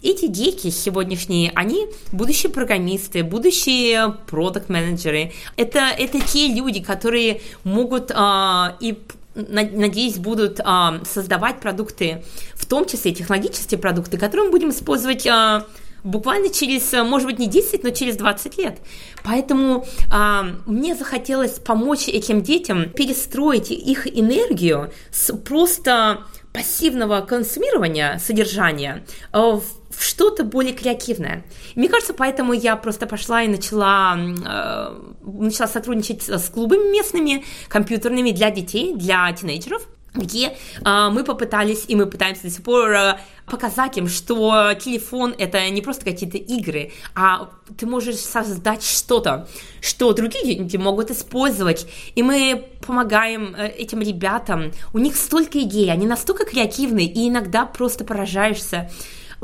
эти 0.03 0.27
дети 0.27 0.69
сегодняшние, 0.69 1.51
они 1.55 1.87
будущие 2.13 2.53
программисты, 2.53 3.25
будущие 3.25 4.15
продукт-менеджеры. 4.27 5.33
Это, 5.57 5.81
это 5.99 6.21
те 6.21 6.49
люди, 6.49 6.83
которые 6.83 7.41
могут 7.65 8.13
а, 8.15 8.77
и 8.81 8.99
надеюсь, 9.35 10.17
будут 10.17 10.61
а, 10.65 11.01
создавать 11.05 11.61
продукты, 11.61 12.25
в 12.55 12.67
том 12.67 12.87
числе 12.87 13.13
технологические 13.13 13.79
продукты, 13.79 14.17
которые 14.17 14.47
мы 14.47 14.53
будем 14.53 14.71
использовать 14.71 15.27
а, 15.27 15.67
буквально 16.03 16.51
через, 16.51 16.93
может 16.93 17.27
быть, 17.27 17.39
не 17.39 17.49
10, 17.49 17.83
но 17.83 17.91
через 17.91 18.17
20 18.17 18.59
лет. 18.59 18.79
Поэтому 19.25 19.87
а, 20.13 20.47
мне 20.67 20.95
захотелось 20.95 21.59
помочь 21.59 22.09
этим 22.09 22.43
детям 22.43 22.91
перестроить 22.91 23.71
их 23.71 24.07
энергию 24.07 24.93
с 25.11 25.35
просто 25.35 26.25
пассивного 26.53 27.21
консумирования 27.23 28.19
содержания 28.19 29.05
в 29.33 29.63
в 29.97 30.03
что-то 30.03 30.45
более 30.45 30.73
креативное. 30.73 31.45
И 31.75 31.79
мне 31.79 31.89
кажется, 31.89 32.15
поэтому 32.15 32.53
я 32.53 32.77
просто 32.77 33.07
пошла 33.07 33.43
и 33.43 33.49
начала, 33.49 34.17
э, 34.17 34.99
начала 35.23 35.69
сотрудничать 35.69 36.29
с 36.29 36.49
клубами 36.49 36.93
местными, 36.93 37.45
компьютерными 37.69 38.31
для 38.31 38.51
детей, 38.51 38.95
для 38.95 39.33
тинейджеров, 39.33 39.87
где 40.15 40.57
э, 40.85 41.09
мы 41.11 41.25
попытались, 41.25 41.85
и 41.89 41.97
мы 41.97 42.07
пытаемся 42.07 42.45
до 42.45 42.51
сих 42.51 42.63
пор 42.63 42.91
э, 42.91 43.19
показать 43.47 43.99
им, 43.99 44.09
что 44.09 44.73
телефон 44.75 45.35
это 45.37 45.69
не 45.71 45.83
просто 45.83 46.05
какие-то 46.05 46.39
игры, 46.39 46.93
а 47.15 47.51
ты 47.77 47.87
можешь 47.87 48.17
создать 48.17 48.85
что-то, 48.85 49.49
что 49.81 50.13
другие 50.13 50.59
люди 50.59 50.77
могут 50.77 51.11
использовать. 51.11 51.87
И 52.15 52.23
мы 52.23 52.65
помогаем 52.87 53.55
э, 53.57 53.69
этим 53.69 54.01
ребятам. 54.01 54.73
У 54.93 54.99
них 54.99 55.17
столько 55.17 55.61
идей, 55.61 55.91
они 55.91 56.07
настолько 56.07 56.45
креативны, 56.45 57.05
и 57.05 57.29
иногда 57.29 57.67
просто 57.67 58.05
поражаешься 58.05 58.91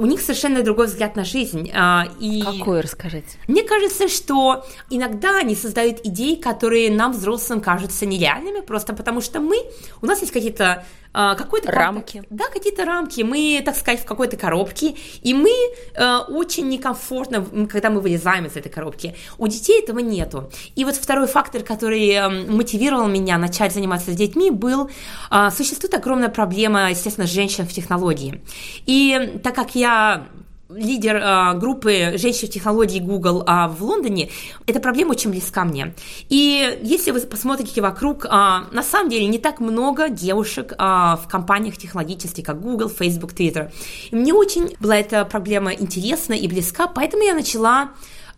у 0.01 0.07
них 0.07 0.23
совершенно 0.23 0.63
другой 0.63 0.87
взгляд 0.87 1.15
на 1.15 1.25
жизнь. 1.25 1.71
А, 1.75 2.09
и 2.19 2.41
Какой, 2.41 2.81
расскажите? 2.81 3.37
Мне 3.47 3.63
кажется, 3.63 4.09
что 4.09 4.65
иногда 4.89 5.37
они 5.37 5.55
создают 5.55 6.01
идеи, 6.05 6.37
которые 6.37 6.91
нам, 6.91 7.13
взрослым, 7.13 7.61
кажутся 7.61 8.07
нереальными, 8.07 8.61
просто 8.61 8.95
потому 8.95 9.21
что 9.21 9.41
мы, 9.41 9.59
у 10.01 10.07
нас 10.07 10.21
есть 10.23 10.33
какие-то 10.33 10.87
какой-то 11.13 11.73
рамки. 11.73 12.23
Да, 12.31 12.45
какие-то 12.53 12.85
рамки. 12.85 13.23
Мы, 13.23 13.63
так 13.65 13.77
сказать, 13.77 14.01
в 14.01 14.05
какой-то 14.05 14.37
коробке, 14.37 14.95
и 15.23 15.35
мы 15.35 15.51
э, 15.95 16.17
очень 16.29 16.69
некомфортно, 16.69 17.45
когда 17.67 17.91
мы 17.91 18.01
вылезаем 18.01 18.47
из 18.47 18.57
этой 18.57 18.71
коробки. 18.71 19.17
У 19.39 19.47
детей 19.47 19.83
этого 19.83 19.99
нету. 19.99 20.51
И 20.77 20.85
вот 20.85 20.97
второй 20.97 21.27
фактор, 21.27 21.63
который 21.63 22.09
э, 22.11 22.29
мотивировал 22.29 23.09
меня 23.09 23.39
начать 23.39 23.73
заниматься 23.73 24.13
с 24.13 24.15
детьми, 24.15 24.51
был 24.51 24.91
э, 25.31 25.51
существует 25.51 25.95
огромная 25.95 26.29
проблема, 26.29 26.91
естественно, 26.91 27.27
женщин 27.27 27.67
в 27.67 27.73
технологии. 27.73 28.41
И 28.87 29.41
так 29.43 29.55
как 29.55 29.75
я 29.75 30.27
лидер 30.75 31.17
э, 31.17 31.59
группы 31.59 32.15
женщин 32.17 32.49
в 32.49 32.51
технологии 32.51 33.01
Google 33.01 33.43
э, 33.47 33.69
в 33.69 33.83
Лондоне, 33.83 34.31
эта 34.67 34.81
проблема 34.81 35.13
очень 35.13 35.31
близка 35.31 35.65
мне. 35.65 35.95
И 36.29 36.79
если 36.83 37.11
вы 37.11 37.21
посмотрите 37.21 37.81
вокруг, 37.81 38.25
э, 38.25 38.29
на 38.29 38.83
самом 38.83 39.11
деле 39.11 39.27
не 39.27 39.39
так 39.39 39.61
много 39.61 40.09
девушек 40.09 40.73
э, 40.73 40.77
в 40.77 41.23
компаниях 41.29 41.77
технологических, 41.77 42.45
как 42.45 42.61
Google, 42.61 42.89
Facebook, 42.89 43.33
Twitter. 43.33 43.71
И 44.11 44.17
мне 44.17 44.33
очень 44.33 44.77
была 44.81 44.97
эта 44.97 45.25
проблема 45.25 45.73
интересна 45.73 46.35
и 46.35 46.47
близка, 46.49 46.87
поэтому 46.87 47.23
я 47.23 47.35
начала 47.35 47.91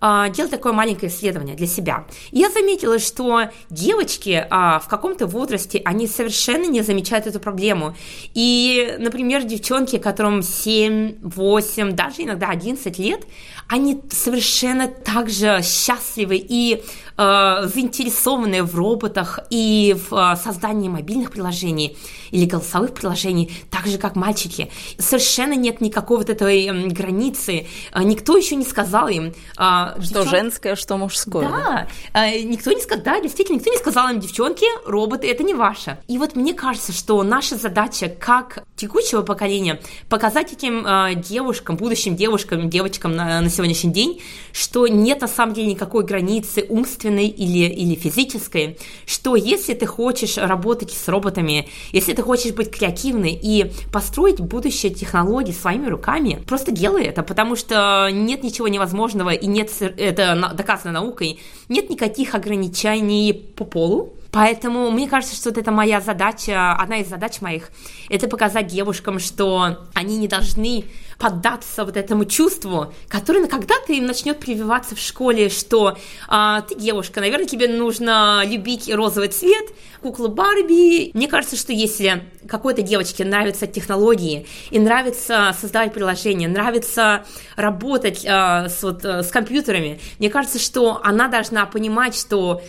а, 0.05 0.29
делать 0.31 0.51
такое 0.51 0.73
маленькое 0.73 1.13
исследование 1.13 1.55
для 1.55 1.69
себя. 1.69 2.07
Я 2.33 2.51
заметила, 2.51 2.99
что 2.99 3.43
девочки 3.71 4.45
а, 4.51 4.81
в 4.81 4.89
каком-то 4.89 5.29
возрасте, 5.29 5.81
они 5.85 6.09
совершенно 6.09 6.67
не 6.67 6.81
замечают 6.81 7.29
эту 7.29 7.39
проблему. 7.39 7.95
И, 8.35 8.97
например, 8.99 9.45
девчонки, 9.45 9.99
которым 9.99 10.43
7, 10.43 11.21
8, 11.23 11.93
даже 11.93 12.23
иногда 12.23 12.49
11 12.49 12.99
лет, 12.99 13.23
они 13.69 14.03
совершенно 14.11 14.89
так 14.89 15.31
же 15.31 15.61
счастливы 15.63 16.45
и 16.49 16.83
э, 17.17 17.67
заинтересованы 17.67 18.63
в 18.63 18.75
роботах 18.75 19.41
и 19.51 19.97
в 20.09 20.15
э, 20.15 20.37
создании 20.37 20.89
мобильных 20.89 21.31
приложений 21.33 21.97
или 22.31 22.47
голосовых 22.47 22.95
приложений, 22.95 23.53
так 23.71 23.87
же, 23.87 23.99
как 23.99 24.17
мальчики. 24.17 24.71
Совершенно 24.99 25.55
нет 25.55 25.81
никакой 25.81 26.19
вот 26.19 26.31
этой 26.31 26.89
границы. 26.89 27.67
Э, 27.93 28.03
никто 28.03 28.37
еще 28.37 28.57
не 28.57 28.65
сказал 28.65 29.09
им... 29.09 29.35
Что 29.55 29.95
девчон... 29.99 30.29
женское, 30.29 30.77
что 30.77 30.97
мужское. 30.97 31.49
Да, 31.49 31.89
э, 32.15 32.43
никто 32.43 32.73
не 32.73 32.81
сказал, 32.81 33.05
да, 33.05 33.21
действительно, 33.21 33.57
никто 33.57 33.71
не 33.71 33.79
сказал 33.79 34.09
им, 34.09 34.21
девчонки, 34.21 34.67
роботы, 34.87 35.31
это 35.31 35.43
не 35.43 35.55
ваше. 35.55 35.99
И 36.09 36.19
вот 36.19 36.37
мне 36.37 36.55
кажется, 36.55 36.93
что 36.93 37.23
наша 37.23 37.57
задача 37.57 38.09
как 38.09 38.65
текущего 38.77 39.23
поколения 39.23 39.81
показать 40.09 40.53
этим 40.53 40.87
девушкам, 41.21 41.77
будущим 41.77 42.17
девушкам, 42.17 42.71
девочкам 42.71 43.15
на, 43.15 43.41
на 43.41 43.49
сегодняшний 43.49 43.93
день, 43.93 44.23
что 44.53 44.87
нет 44.87 45.21
на 45.21 45.29
самом 45.29 45.55
деле 45.55 45.69
никакой 45.69 46.05
границы 46.05 46.67
умственной 46.69 47.02
или, 47.09 47.73
или 47.73 47.95
физической, 47.95 48.79
что 49.07 49.37
если 49.37 49.75
ты 49.75 49.87
хочешь 49.87 50.37
работать 50.37 50.91
с 50.93 51.09
роботами, 51.09 51.69
если 51.93 52.13
ты 52.13 52.23
хочешь 52.23 52.53
быть 52.53 52.71
креативной 52.71 53.39
и 53.41 53.71
построить 53.93 54.41
будущее 54.41 54.93
технологии 54.93 55.53
своими 55.53 55.87
руками, 55.87 56.43
просто 56.47 56.73
делай 56.73 57.05
это, 57.05 57.23
потому 57.23 57.57
что 57.57 58.09
нет 58.11 58.43
ничего 58.43 58.69
невозможного 58.69 59.31
и 59.31 59.47
нет, 59.47 59.71
это 59.81 60.53
доказано 60.55 60.93
наукой, 60.93 61.39
нет 61.69 61.91
никаких 61.91 62.35
ограничений 62.35 63.33
по 63.33 63.65
полу, 63.65 64.15
Поэтому 64.33 64.91
мне 64.91 65.09
кажется, 65.09 65.37
что 65.37 65.51
вот 65.51 65.59
это 65.59 65.71
моя 65.71 66.01
задача, 66.01 66.73
одна 66.73 66.97
из 66.97 67.09
задач 67.09 67.43
моих, 67.43 67.71
это 68.09 68.29
показать 68.29 68.67
девушкам, 68.67 69.19
что 69.19 69.77
они 69.93 70.17
не 70.17 70.27
должны 70.27 70.87
поддаться 71.19 71.85
вот 71.85 71.99
этому 71.99 72.25
чувству, 72.25 72.95
которое 73.09 73.47
когда-то 73.47 73.93
им 73.93 74.07
начнет 74.07 74.41
прививаться 74.41 74.97
в 74.97 74.99
школе, 74.99 75.51
что 75.51 75.99
а, 76.29 76.63
ты 76.63 76.75
девушка, 76.75 77.21
наверное, 77.21 77.47
тебе 77.47 77.69
нужно 77.69 78.43
любить 78.47 78.93
розовый 78.93 79.29
цвет, 79.29 79.69
куклу 80.01 80.29
Барби. 80.29 81.11
Мне 81.13 81.29
кажется, 81.29 81.57
что 81.57 81.75
если 81.75 82.25
какой-то 82.49 82.81
девочке 82.81 83.27
нравятся 83.27 83.67
технологии 83.67 84.47
и 84.71 84.79
нравится 84.79 85.55
создавать 85.61 85.93
приложения, 85.93 86.49
нравится 86.49 87.27
работать 87.55 88.25
а, 88.27 88.71
с, 88.71 88.83
вот, 88.83 89.05
с 89.05 89.29
компьютерами, 89.29 90.01
мне 90.19 90.31
кажется, 90.31 90.59
что 90.59 91.01
она 91.05 91.29
должна 91.29 91.67
понимать, 91.67 92.17
что 92.17 92.63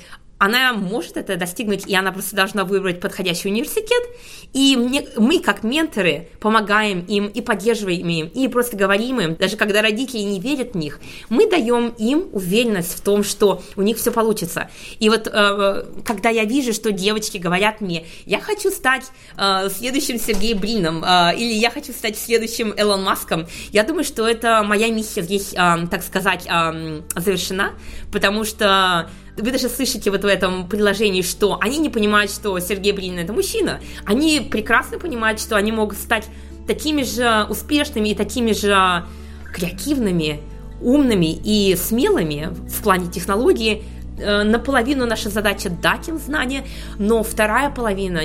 она 0.43 0.73
может 0.73 1.15
это 1.15 1.37
достигнуть, 1.37 1.87
и 1.87 1.95
она 1.95 2.11
просто 2.11 2.35
должна 2.35 2.65
выбрать 2.65 2.99
подходящий 2.99 3.47
университет. 3.47 4.03
И 4.51 4.75
мне, 4.75 5.07
мы, 5.15 5.39
как 5.39 5.63
менторы, 5.63 6.27
помогаем 6.41 6.99
им 7.05 7.27
и 7.27 7.39
поддерживаем 7.39 8.07
им, 8.09 8.27
и 8.27 8.49
просто 8.49 8.75
говорим 8.75 9.21
им, 9.21 9.35
даже 9.35 9.55
когда 9.55 9.81
родители 9.81 10.19
не 10.19 10.41
верят 10.41 10.73
в 10.73 10.77
них, 10.77 10.99
мы 11.29 11.49
даем 11.49 11.93
им 11.97 12.27
уверенность 12.33 12.93
в 12.93 13.01
том, 13.01 13.23
что 13.23 13.63
у 13.77 13.81
них 13.81 13.95
все 13.95 14.11
получится. 14.11 14.69
И 14.99 15.09
вот 15.09 15.27
э, 15.27 15.85
когда 16.03 16.29
я 16.29 16.43
вижу, 16.43 16.73
что 16.73 16.91
девочки 16.91 17.37
говорят 17.37 17.79
мне, 17.79 18.05
я 18.25 18.41
хочу 18.41 18.69
стать 18.69 19.05
э, 19.37 19.69
следующим 19.69 20.19
Сергеем 20.19 20.59
Брином, 20.59 21.05
э, 21.05 21.37
или 21.37 21.53
я 21.53 21.71
хочу 21.71 21.93
стать 21.93 22.17
следующим 22.17 22.73
Элон 22.75 23.01
Маском, 23.01 23.47
я 23.71 23.83
думаю, 23.83 24.03
что 24.03 24.27
это 24.27 24.61
моя 24.63 24.89
миссия 24.89 25.21
здесь, 25.21 25.53
э, 25.53 25.87
так 25.89 26.03
сказать, 26.03 26.45
э, 26.47 27.01
завершена, 27.15 27.71
потому 28.11 28.43
что 28.43 29.09
вы 29.37 29.51
даже 29.51 29.69
слышите 29.69 30.11
вот 30.11 30.23
в 30.23 30.27
этом 30.27 30.67
предложении, 30.67 31.21
что 31.21 31.57
они 31.59 31.79
не 31.79 31.89
понимают, 31.89 32.31
что 32.31 32.59
Сергей 32.59 32.91
Брин 32.91 33.17
это 33.17 33.33
мужчина. 33.33 33.79
Они 34.05 34.39
прекрасно 34.39 34.99
понимают, 34.99 35.39
что 35.39 35.55
они 35.55 35.71
могут 35.71 35.97
стать 35.97 36.27
такими 36.67 37.03
же 37.03 37.45
успешными 37.49 38.09
и 38.09 38.15
такими 38.15 38.51
же 38.51 39.05
креативными, 39.53 40.39
умными 40.81 41.33
и 41.33 41.75
смелыми 41.75 42.49
в 42.67 42.83
плане 42.83 43.09
технологии, 43.09 43.83
э, 44.17 44.43
наполовину 44.43 45.05
наша 45.05 45.29
задача 45.29 45.69
дать 45.69 46.07
им 46.07 46.17
знания, 46.17 46.65
но 46.97 47.23
вторая 47.23 47.69
половина 47.69 48.21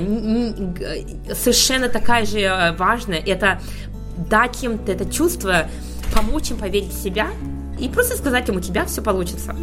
совершенно 1.34 1.88
такая 1.88 2.26
же 2.26 2.76
важная, 2.78 3.18
это 3.18 3.60
дать 4.30 4.62
им 4.62 4.80
это 4.86 5.10
чувство, 5.10 5.68
помочь 6.14 6.50
им 6.50 6.58
поверить 6.58 6.92
в 6.92 7.02
себя 7.02 7.28
и 7.78 7.88
просто 7.88 8.16
сказать 8.16 8.48
им, 8.48 8.56
у 8.56 8.60
тебя 8.60 8.84
все 8.84 9.02
получится. 9.02 9.54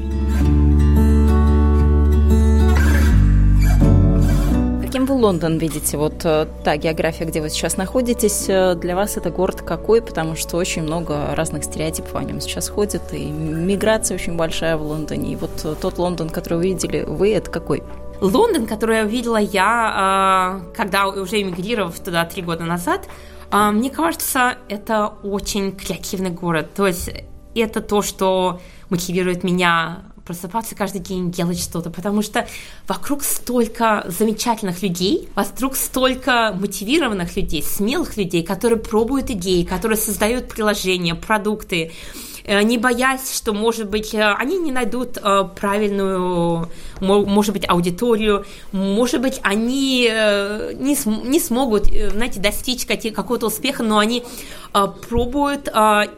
Вы 5.05 5.13
Лондон 5.13 5.59
видите? 5.59 5.97
Вот 5.97 6.25
э, 6.25 6.47
та 6.63 6.77
география, 6.77 7.25
где 7.25 7.39
вы 7.39 7.49
сейчас 7.51 7.77
находитесь, 7.77 8.45
э, 8.49 8.73
для 8.73 8.95
вас 8.95 9.17
это 9.17 9.29
город 9.29 9.61
какой? 9.61 10.01
Потому 10.01 10.35
что 10.35 10.57
очень 10.57 10.81
много 10.81 11.35
разных 11.35 11.63
стереотипов 11.63 12.15
о 12.15 12.23
нем 12.23 12.41
сейчас 12.41 12.69
ходит, 12.69 13.13
и 13.13 13.29
миграция 13.29 14.15
очень 14.15 14.35
большая 14.35 14.77
в 14.77 14.81
Лондоне. 14.81 15.33
И 15.33 15.35
вот 15.35 15.61
э, 15.63 15.75
тот 15.79 15.99
Лондон, 15.99 16.29
который 16.29 16.57
вы 16.57 16.63
видели, 16.69 17.03
вы, 17.07 17.33
это 17.35 17.51
какой? 17.51 17.83
Лондон, 18.19 18.65
который 18.65 19.03
увидела 19.03 19.37
я, 19.37 20.61
когда 20.75 21.07
уже 21.07 21.39
эмигрировав 21.39 21.99
туда 21.99 22.25
три 22.25 22.41
года 22.41 22.63
назад, 22.63 23.07
мне 23.51 23.91
кажется, 23.91 24.55
это 24.69 25.13
очень 25.21 25.73
креативный 25.73 26.31
город. 26.31 26.73
То 26.73 26.87
есть 26.87 27.11
это 27.53 27.81
то, 27.81 28.01
что 28.01 28.59
мотивирует 28.89 29.43
меня 29.43 30.05
просыпаться 30.25 30.75
каждый 30.75 31.01
день, 31.01 31.31
делать 31.31 31.59
что-то, 31.59 31.89
потому 31.89 32.21
что 32.21 32.47
вокруг 32.87 33.23
столько 33.23 34.03
замечательных 34.07 34.81
людей, 34.81 35.29
вокруг 35.35 35.75
столько 35.75 36.55
мотивированных 36.59 37.35
людей, 37.35 37.63
смелых 37.63 38.17
людей, 38.17 38.43
которые 38.43 38.79
пробуют 38.79 39.29
идеи, 39.29 39.63
которые 39.63 39.97
создают 39.97 40.49
приложения, 40.49 41.15
продукты, 41.15 41.91
Э, 42.47 42.61
не 42.61 42.77
боясь, 42.77 43.35
что, 43.35 43.53
может 43.53 43.89
быть, 43.89 44.13
э, 44.13 44.21
они 44.23 44.59
не 44.59 44.71
найдут 44.71 45.17
э, 45.17 45.43
правильную, 45.55 46.69
может 47.01 47.53
быть, 47.53 47.67
аудиторию, 47.67 48.45
может 48.71 49.19
быть, 49.21 49.39
они 49.41 50.03
не, 50.03 51.27
не 51.27 51.39
смогут, 51.39 51.87
знаете, 51.87 52.39
достичь 52.39 52.85
какого-то 52.85 53.47
успеха, 53.47 53.83
но 53.83 53.97
они 53.97 54.23
пробуют 55.07 55.69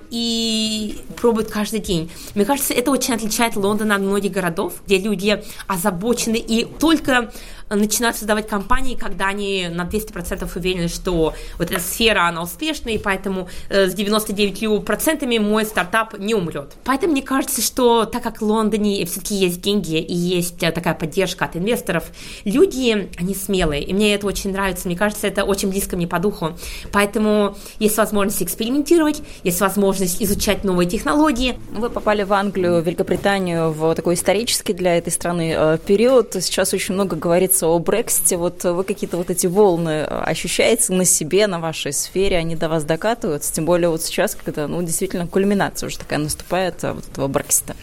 и 0.10 0.98
пробуют 1.16 1.50
каждый 1.50 1.80
день. 1.80 2.12
Мне 2.36 2.46
кажется, 2.46 2.74
это 2.74 2.92
очень 2.92 3.14
отличает 3.14 3.56
Лондон 3.56 3.92
от 3.92 4.02
многих 4.02 4.32
городов, 4.32 4.74
где 4.86 4.98
люди 4.98 5.44
озабочены 5.68 6.38
и 6.38 6.66
только 6.66 7.32
начинают 7.70 8.16
создавать 8.16 8.48
компании, 8.48 8.96
когда 8.96 9.28
они 9.28 9.68
на 9.70 9.84
200% 9.84 10.50
уверены, 10.56 10.88
что 10.88 11.34
вот 11.58 11.72
эта 11.72 11.80
сфера, 11.80 12.28
она 12.28 12.42
успешная, 12.42 12.94
и 12.94 12.98
поэтому 12.98 13.50
э, 13.70 13.88
с 13.88 13.96
99% 13.96 15.40
мой 15.40 15.66
стартап 15.66 16.18
не 16.18 16.34
умрет. 16.34 16.74
Поэтому 16.84 17.14
мне 17.14 17.22
кажется, 17.22 17.62
что 17.62 18.06
так 18.06 18.24
как 18.24 18.42
в 18.42 18.46
Лондоне 18.46 19.06
все-таки 19.06 19.36
есть 19.36 19.62
деньги 19.62 19.98
и 19.98 20.14
есть 20.14 20.62
э, 20.64 20.72
такая 20.72 20.94
поддержка 20.94 21.46
от 21.46 21.56
инвесторов, 21.56 22.06
люди, 22.46 23.10
они 23.18 23.36
смелые, 23.36 23.84
и 23.84 23.94
мне 23.94 24.14
это 24.14 24.28
очень 24.28 24.52
нравится, 24.52 24.88
мне 24.88 24.98
кажется, 24.98 25.28
это 25.28 25.44
очень 25.44 25.70
близко 25.70 25.96
мне 25.96 26.08
по 26.08 26.20
духу. 26.20 26.58
Поэтому 26.92 27.58
есть 27.80 27.98
возможность 27.98 28.42
экспериментировать, 28.48 29.22
есть 29.44 29.62
возможность 29.62 30.22
изучать 30.22 30.64
новые 30.64 30.90
технологии. 30.90 31.60
Вы 31.72 31.90
попали 31.90 32.24
в 32.24 32.34
Англию, 32.34 32.82
в 32.82 32.86
Великобританию 32.86 33.72
в 33.72 33.94
такой 33.94 34.16
исторический 34.16 34.74
для 34.74 34.98
этой 34.98 35.12
страны 35.12 35.54
э, 35.56 35.78
период. 35.86 36.36
Сейчас 36.40 36.74
очень 36.74 36.96
много 36.96 37.16
говорится 37.16 37.68
о 37.68 37.78
Брексите, 37.80 38.38
вот 38.38 38.64
вы 38.64 38.84
какие-то 38.84 39.18
вот 39.18 39.30
эти 39.30 39.48
волны 39.48 40.04
ощущаете 40.04 40.94
на 40.94 41.06
себе, 41.06 41.48
на 41.48 41.60
вашей 41.60 41.94
сфере, 41.94 42.38
они 42.38 42.56
до 42.56 42.70
вас 42.70 42.84
докатываются, 42.84 43.54
тем 43.54 43.66
более 43.66 43.90
вот 43.90 44.02
сейчас, 44.02 44.36
когда, 44.36 44.68
ну, 44.68 44.82
действительно, 44.82 45.28
кульминация 45.28 45.88
уже 45.88 45.98
такая 46.00 46.20
наступает 46.20 46.84
а, 46.84 46.94
вот 46.94 47.08
этого 47.08 47.28
Брексита. 47.28 47.76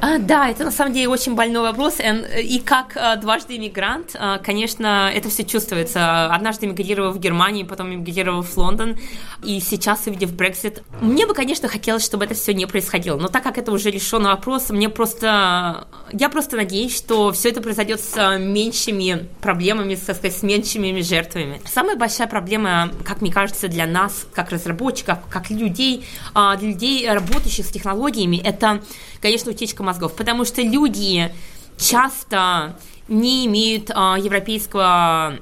А, 0.00 0.18
да, 0.18 0.48
это 0.48 0.64
на 0.64 0.70
самом 0.70 0.92
деле 0.92 1.08
очень 1.08 1.34
больной 1.34 1.62
вопрос. 1.62 1.98
И 2.00 2.58
как 2.60 2.96
а, 2.96 3.16
дважды 3.16 3.56
иммигрант, 3.56 4.14
а, 4.14 4.38
конечно, 4.38 5.10
это 5.12 5.28
все 5.28 5.44
чувствуется. 5.44 6.26
Однажды 6.26 6.66
эмигрировав 6.66 7.16
в 7.16 7.18
Германию, 7.18 7.66
потом 7.66 7.94
эмигрировав 7.94 8.48
в 8.48 8.56
Лондон, 8.56 8.96
и 9.42 9.60
сейчас, 9.60 10.05
увидев 10.10 10.32
Брексит, 10.32 10.82
мне 11.00 11.26
бы, 11.26 11.34
конечно, 11.34 11.68
хотелось, 11.68 12.04
чтобы 12.04 12.24
это 12.24 12.34
все 12.34 12.54
не 12.54 12.66
происходило. 12.66 13.16
Но 13.16 13.28
так 13.28 13.42
как 13.42 13.58
это 13.58 13.72
уже 13.72 13.90
решенный 13.90 14.30
вопрос, 14.30 14.70
мне 14.70 14.88
просто... 14.88 15.86
Я 16.12 16.28
просто 16.28 16.56
надеюсь, 16.56 16.96
что 16.96 17.32
все 17.32 17.50
это 17.50 17.60
произойдет 17.60 18.00
с 18.00 18.38
меньшими 18.38 19.28
проблемами, 19.40 19.94
так 19.94 20.16
сказать, 20.16 20.36
с 20.36 20.42
меньшими 20.42 21.00
жертвами. 21.00 21.60
Самая 21.64 21.96
большая 21.96 22.26
проблема, 22.28 22.90
как 23.04 23.20
мне 23.20 23.32
кажется, 23.32 23.68
для 23.68 23.86
нас, 23.86 24.26
как 24.34 24.50
разработчиков, 24.50 25.18
как 25.28 25.50
людей, 25.50 26.04
для 26.34 26.68
людей, 26.68 27.08
работающих 27.08 27.66
с 27.66 27.70
технологиями, 27.70 28.36
это, 28.36 28.82
конечно, 29.20 29.50
утечка 29.50 29.82
мозгов, 29.82 30.14
потому 30.14 30.44
что 30.44 30.62
люди 30.62 31.32
часто 31.78 32.76
не 33.08 33.46
имеют 33.46 33.90
а, 33.94 34.16
европейского 34.18 35.38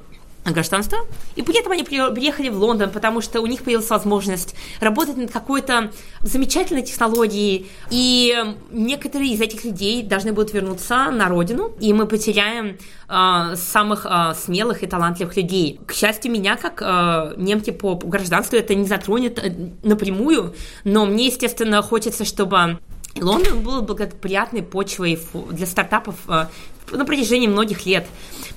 гражданства, 0.51 0.99
и 1.35 1.41
при 1.41 1.59
этом 1.59 1.71
они 1.71 1.83
приехали 1.83 2.49
в 2.49 2.57
Лондон, 2.57 2.91
потому 2.91 3.21
что 3.21 3.41
у 3.41 3.47
них 3.47 3.63
появилась 3.63 3.89
возможность 3.89 4.55
работать 4.79 5.17
над 5.17 5.31
какой-то 5.31 5.91
замечательной 6.21 6.83
технологией, 6.83 7.69
и 7.89 8.35
некоторые 8.71 9.33
из 9.33 9.41
этих 9.41 9.63
людей 9.63 10.03
должны 10.03 10.33
будут 10.33 10.53
вернуться 10.53 11.11
на 11.11 11.27
родину, 11.29 11.71
и 11.79 11.93
мы 11.93 12.05
потеряем 12.05 12.77
э, 13.09 13.55
самых 13.55 14.05
э, 14.05 14.33
смелых 14.35 14.83
и 14.83 14.87
талантливых 14.87 15.35
людей. 15.35 15.79
К 15.85 15.93
счастью, 15.93 16.31
меня, 16.31 16.57
как 16.57 16.81
э, 16.81 17.33
немки 17.37 17.71
по 17.71 17.95
гражданству, 17.95 18.57
это 18.57 18.75
не 18.75 18.85
затронет 18.85 19.39
э, 19.39 19.53
напрямую, 19.83 20.53
но 20.83 21.05
мне, 21.05 21.27
естественно, 21.27 21.81
хочется, 21.81 22.25
чтобы 22.25 22.79
Лондон 23.19 23.61
был 23.61 23.81
благоприятной 23.81 24.61
почвой 24.61 25.19
для 25.51 25.65
стартапов 25.65 26.15
на 26.27 27.05
протяжении 27.05 27.47
многих 27.47 27.85
лет. 27.85 28.05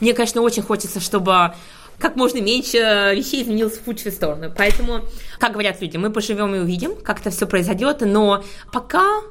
Мне, 0.00 0.12
конечно, 0.14 0.42
очень 0.42 0.62
хочется, 0.62 1.00
чтобы 1.00 1.54
как 1.98 2.16
можно 2.16 2.40
меньше 2.40 2.78
вещей 3.14 3.42
изменилось 3.42 3.78
в 3.78 3.84
худшую 3.84 4.12
сторону. 4.12 4.52
Поэтому, 4.56 5.00
как 5.38 5.52
говорят 5.52 5.80
люди, 5.80 5.96
мы 5.96 6.10
поживем 6.10 6.54
и 6.54 6.58
увидим, 6.58 6.96
как 6.96 7.20
это 7.20 7.30
все 7.30 7.46
произойдет, 7.46 8.00
но 8.02 8.44
пока 8.72 9.22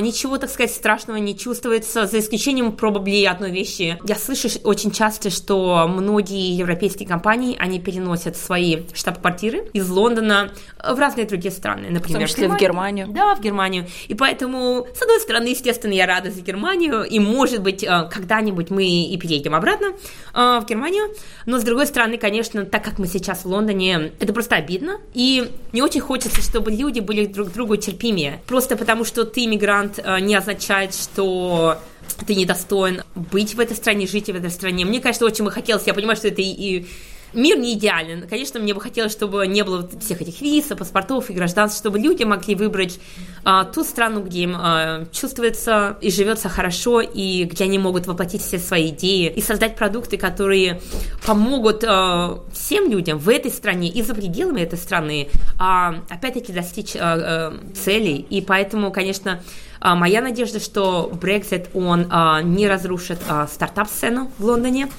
ничего, 0.00 0.38
так 0.38 0.50
сказать, 0.50 0.72
страшного 0.72 1.18
не 1.18 1.36
чувствуется, 1.36 2.06
за 2.06 2.18
исключением 2.18 2.68
probably 2.68 3.24
одной 3.24 3.50
вещи. 3.50 3.98
Я 4.04 4.16
слышу 4.16 4.48
очень 4.64 4.90
часто, 4.90 5.30
что 5.30 5.86
многие 5.88 6.56
европейские 6.56 7.08
компании, 7.08 7.56
они 7.58 7.80
переносят 7.80 8.36
свои 8.36 8.78
штаб-квартиры 8.94 9.68
из 9.72 9.88
Лондона 9.88 10.50
в 10.82 10.98
разные 10.98 11.26
другие 11.26 11.52
страны, 11.52 11.88
например, 11.90 12.20
в 12.20 12.20
том 12.20 12.26
числе 12.26 12.48
в 12.48 12.56
Германию. 12.56 13.08
Да, 13.08 13.34
в 13.34 13.40
Германию. 13.40 13.86
И 14.08 14.14
поэтому, 14.14 14.86
с 14.94 15.02
одной 15.02 15.20
стороны, 15.20 15.48
естественно, 15.48 15.92
я 15.92 16.06
рада 16.06 16.30
за 16.30 16.40
Германию, 16.40 17.04
и, 17.04 17.18
может 17.18 17.62
быть, 17.62 17.84
а, 17.84 18.04
когда-нибудь 18.04 18.70
мы 18.70 18.84
и 18.84 19.16
переедем 19.16 19.54
обратно 19.54 19.92
а, 20.32 20.60
в 20.60 20.66
Германию, 20.66 21.14
но, 21.46 21.58
с 21.58 21.62
другой 21.62 21.86
стороны, 21.86 22.18
конечно, 22.18 22.64
так 22.64 22.84
как 22.84 22.98
мы 22.98 23.06
сейчас 23.06 23.44
в 23.44 23.46
Лондоне, 23.46 24.12
это 24.20 24.32
просто 24.32 24.56
обидно, 24.56 25.00
и 25.14 25.50
не 25.72 25.82
очень 25.82 26.00
хочется, 26.00 26.40
чтобы 26.40 26.70
люди 26.70 27.00
были 27.00 27.26
друг 27.26 27.52
другу 27.52 27.76
терпимее, 27.76 28.42
просто 28.46 28.76
потому 28.76 29.04
что 29.04 29.24
ты 29.24 29.46
иммигрант 29.60 29.98
э, 29.98 30.20
не 30.20 30.34
означает, 30.34 30.94
что 30.94 31.78
ты 32.26 32.34
недостоин 32.34 33.02
быть 33.14 33.54
в 33.54 33.60
этой 33.60 33.76
стране, 33.76 34.06
жить 34.06 34.26
в 34.26 34.34
этой 34.34 34.50
стране. 34.50 34.84
Мне, 34.84 35.00
конечно, 35.00 35.26
очень 35.26 35.44
бы 35.44 35.50
хотелось, 35.50 35.86
я 35.86 35.94
понимаю, 35.94 36.16
что 36.16 36.28
это 36.28 36.40
и, 36.42 36.44
и 36.44 36.88
Мир 37.32 37.58
не 37.58 37.74
идеален. 37.74 38.26
Конечно, 38.28 38.58
мне 38.60 38.74
бы 38.74 38.80
хотелось, 38.80 39.12
чтобы 39.12 39.46
не 39.46 39.62
было 39.62 39.88
всех 40.00 40.20
этих 40.20 40.40
виз, 40.40 40.66
паспортов 40.66 41.30
и 41.30 41.32
гражданств, 41.32 41.78
чтобы 41.78 41.98
люди 41.98 42.24
могли 42.24 42.54
выбрать 42.54 42.98
а, 43.44 43.64
ту 43.64 43.84
страну, 43.84 44.22
где 44.22 44.40
им 44.40 44.56
а, 44.56 45.06
чувствуется 45.12 45.96
и 46.00 46.10
живется 46.10 46.48
хорошо, 46.48 47.00
и 47.00 47.44
где 47.44 47.64
они 47.64 47.78
могут 47.78 48.06
воплотить 48.06 48.42
все 48.42 48.58
свои 48.58 48.88
идеи 48.90 49.32
и 49.34 49.40
создать 49.40 49.76
продукты, 49.76 50.16
которые 50.16 50.80
помогут 51.24 51.84
а, 51.86 52.40
всем 52.52 52.90
людям 52.90 53.18
в 53.18 53.28
этой 53.28 53.50
стране 53.50 53.88
и 53.88 54.02
за 54.02 54.14
пределами 54.14 54.62
этой 54.62 54.78
страны, 54.78 55.28
а, 55.58 56.02
опять-таки, 56.08 56.52
достичь 56.52 56.96
а, 56.96 57.52
а, 57.52 57.74
целей. 57.74 58.26
И 58.30 58.40
поэтому, 58.40 58.90
конечно, 58.90 59.40
а, 59.80 59.94
моя 59.94 60.20
надежда, 60.20 60.60
что 60.60 61.10
Brexit, 61.12 61.68
он 61.74 62.06
а, 62.10 62.42
не 62.42 62.68
разрушит 62.68 63.18
а, 63.28 63.46
стартап-сцену 63.46 64.30
в 64.38 64.44
Лондоне, 64.44 64.90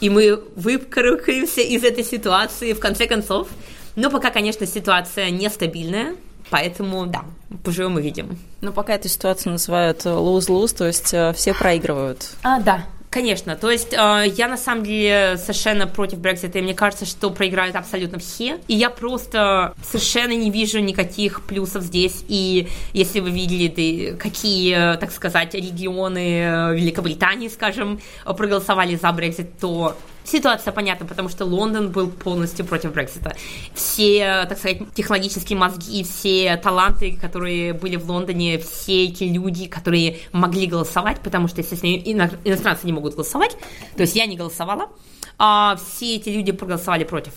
и 0.00 0.10
мы 0.10 0.42
выкарабкаемся 0.56 1.60
из 1.60 1.84
этой 1.84 2.04
ситуации 2.04 2.72
в 2.72 2.80
конце 2.80 3.06
концов. 3.06 3.48
Но 3.96 4.10
пока, 4.10 4.30
конечно, 4.30 4.66
ситуация 4.66 5.30
нестабильная, 5.30 6.14
поэтому, 6.48 7.06
да, 7.06 7.24
поживем 7.64 7.98
и 7.98 8.02
видим. 8.02 8.38
Но 8.60 8.72
пока 8.72 8.94
эту 8.94 9.08
ситуацию 9.08 9.52
называют 9.52 10.04
lose-lose, 10.04 10.76
то 10.76 10.86
есть 10.86 11.12
э, 11.12 11.32
все 11.34 11.54
проигрывают. 11.54 12.30
А, 12.42 12.60
да, 12.60 12.86
Конечно, 13.10 13.56
то 13.56 13.68
есть 13.68 13.92
э, 13.92 14.24
я 14.36 14.46
на 14.46 14.56
самом 14.56 14.84
деле 14.84 15.36
совершенно 15.36 15.88
против 15.88 16.18
Брексита, 16.18 16.60
и 16.60 16.62
мне 16.62 16.74
кажется, 16.74 17.04
что 17.06 17.30
проиграют 17.30 17.74
абсолютно 17.74 18.20
все. 18.20 18.58
И 18.68 18.76
я 18.76 18.88
просто 18.88 19.74
совершенно 19.82 20.32
не 20.32 20.48
вижу 20.48 20.78
никаких 20.78 21.42
плюсов 21.42 21.82
здесь. 21.82 22.24
И 22.28 22.68
если 22.92 23.18
вы 23.18 23.30
видели, 23.30 24.14
какие, 24.16 24.96
так 24.96 25.10
сказать, 25.10 25.54
регионы 25.54 26.38
э, 26.38 26.76
Великобритании, 26.76 27.48
скажем, 27.48 28.00
проголосовали 28.24 28.94
за 28.94 29.10
Брексит, 29.10 29.58
то 29.58 29.96
Ситуация 30.30 30.72
понятна, 30.72 31.06
потому 31.06 31.28
что 31.28 31.44
Лондон 31.44 31.90
был 31.90 32.08
полностью 32.08 32.64
против 32.64 32.92
Брексита. 32.92 33.34
Все, 33.74 34.46
так 34.48 34.58
сказать, 34.58 34.78
технологические 34.94 35.58
мозги, 35.58 36.04
все 36.04 36.56
таланты, 36.56 37.18
которые 37.20 37.72
были 37.72 37.96
в 37.96 38.08
Лондоне, 38.08 38.58
все 38.58 39.06
эти 39.06 39.24
люди, 39.24 39.66
которые 39.66 40.18
могли 40.30 40.66
голосовать, 40.66 41.18
потому 41.20 41.48
что, 41.48 41.62
естественно, 41.62 42.30
иностранцы 42.44 42.86
не 42.86 42.92
могут 42.92 43.14
голосовать, 43.14 43.56
то 43.96 44.02
есть 44.02 44.14
я 44.14 44.26
не 44.26 44.36
голосовала, 44.36 44.90
а 45.36 45.76
все 45.76 46.14
эти 46.14 46.28
люди 46.28 46.52
проголосовали 46.52 47.02
против. 47.02 47.32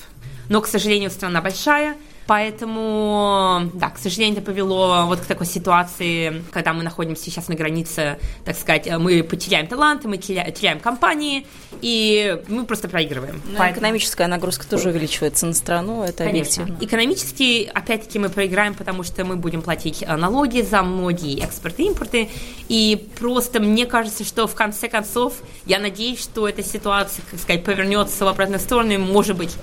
Но, 0.49 0.61
к 0.61 0.67
сожалению, 0.67 1.09
страна 1.09 1.41
большая, 1.41 1.95
Поэтому, 2.25 3.69
да, 3.73 3.89
к 3.89 3.97
сожалению, 3.97 4.37
это 4.37 4.45
повело 4.45 5.05
вот 5.05 5.19
к 5.19 5.25
такой 5.25 5.45
ситуации, 5.45 6.43
когда 6.51 6.73
мы 6.73 6.83
находимся 6.83 7.23
сейчас 7.23 7.47
на 7.47 7.55
границе, 7.55 8.17
так 8.45 8.57
сказать, 8.57 8.89
мы 8.97 9.23
потеряем 9.23 9.67
таланты, 9.67 10.07
мы 10.07 10.17
теряем 10.17 10.79
компании, 10.79 11.45
и 11.81 12.41
мы 12.47 12.65
просто 12.65 12.87
проигрываем. 12.87 13.41
Но 13.45 13.57
Поэтому... 13.57 13.79
экономическая 13.79 14.27
нагрузка 14.27 14.67
тоже 14.67 14.89
увеличивается 14.89 15.45
на 15.45 15.53
страну, 15.53 16.03
это 16.03 16.23
Конечно. 16.23 16.63
объективно. 16.63 16.85
Экономически, 16.85 17.71
опять-таки, 17.73 18.19
мы 18.19 18.29
проиграем, 18.29 18.73
потому 18.73 19.03
что 19.03 19.25
мы 19.25 19.35
будем 19.35 19.61
платить 19.61 20.01
э, 20.01 20.15
налоги 20.15 20.61
за 20.61 20.81
многие 20.81 21.43
экспорты 21.43 21.83
и 21.83 21.87
импорты, 21.87 22.29
и 22.69 23.09
просто 23.19 23.59
мне 23.59 23.85
кажется, 23.85 24.23
что 24.23 24.47
в 24.47 24.55
конце 24.55 24.87
концов, 24.87 25.33
я 25.65 25.79
надеюсь, 25.79 26.21
что 26.21 26.47
эта 26.47 26.63
ситуация, 26.63 27.23
как 27.29 27.39
сказать, 27.39 27.63
повернется 27.63 28.23
в 28.23 28.27
обратную 28.27 28.59
сторону, 28.59 28.97
может 28.99 29.37
быть, 29.37 29.55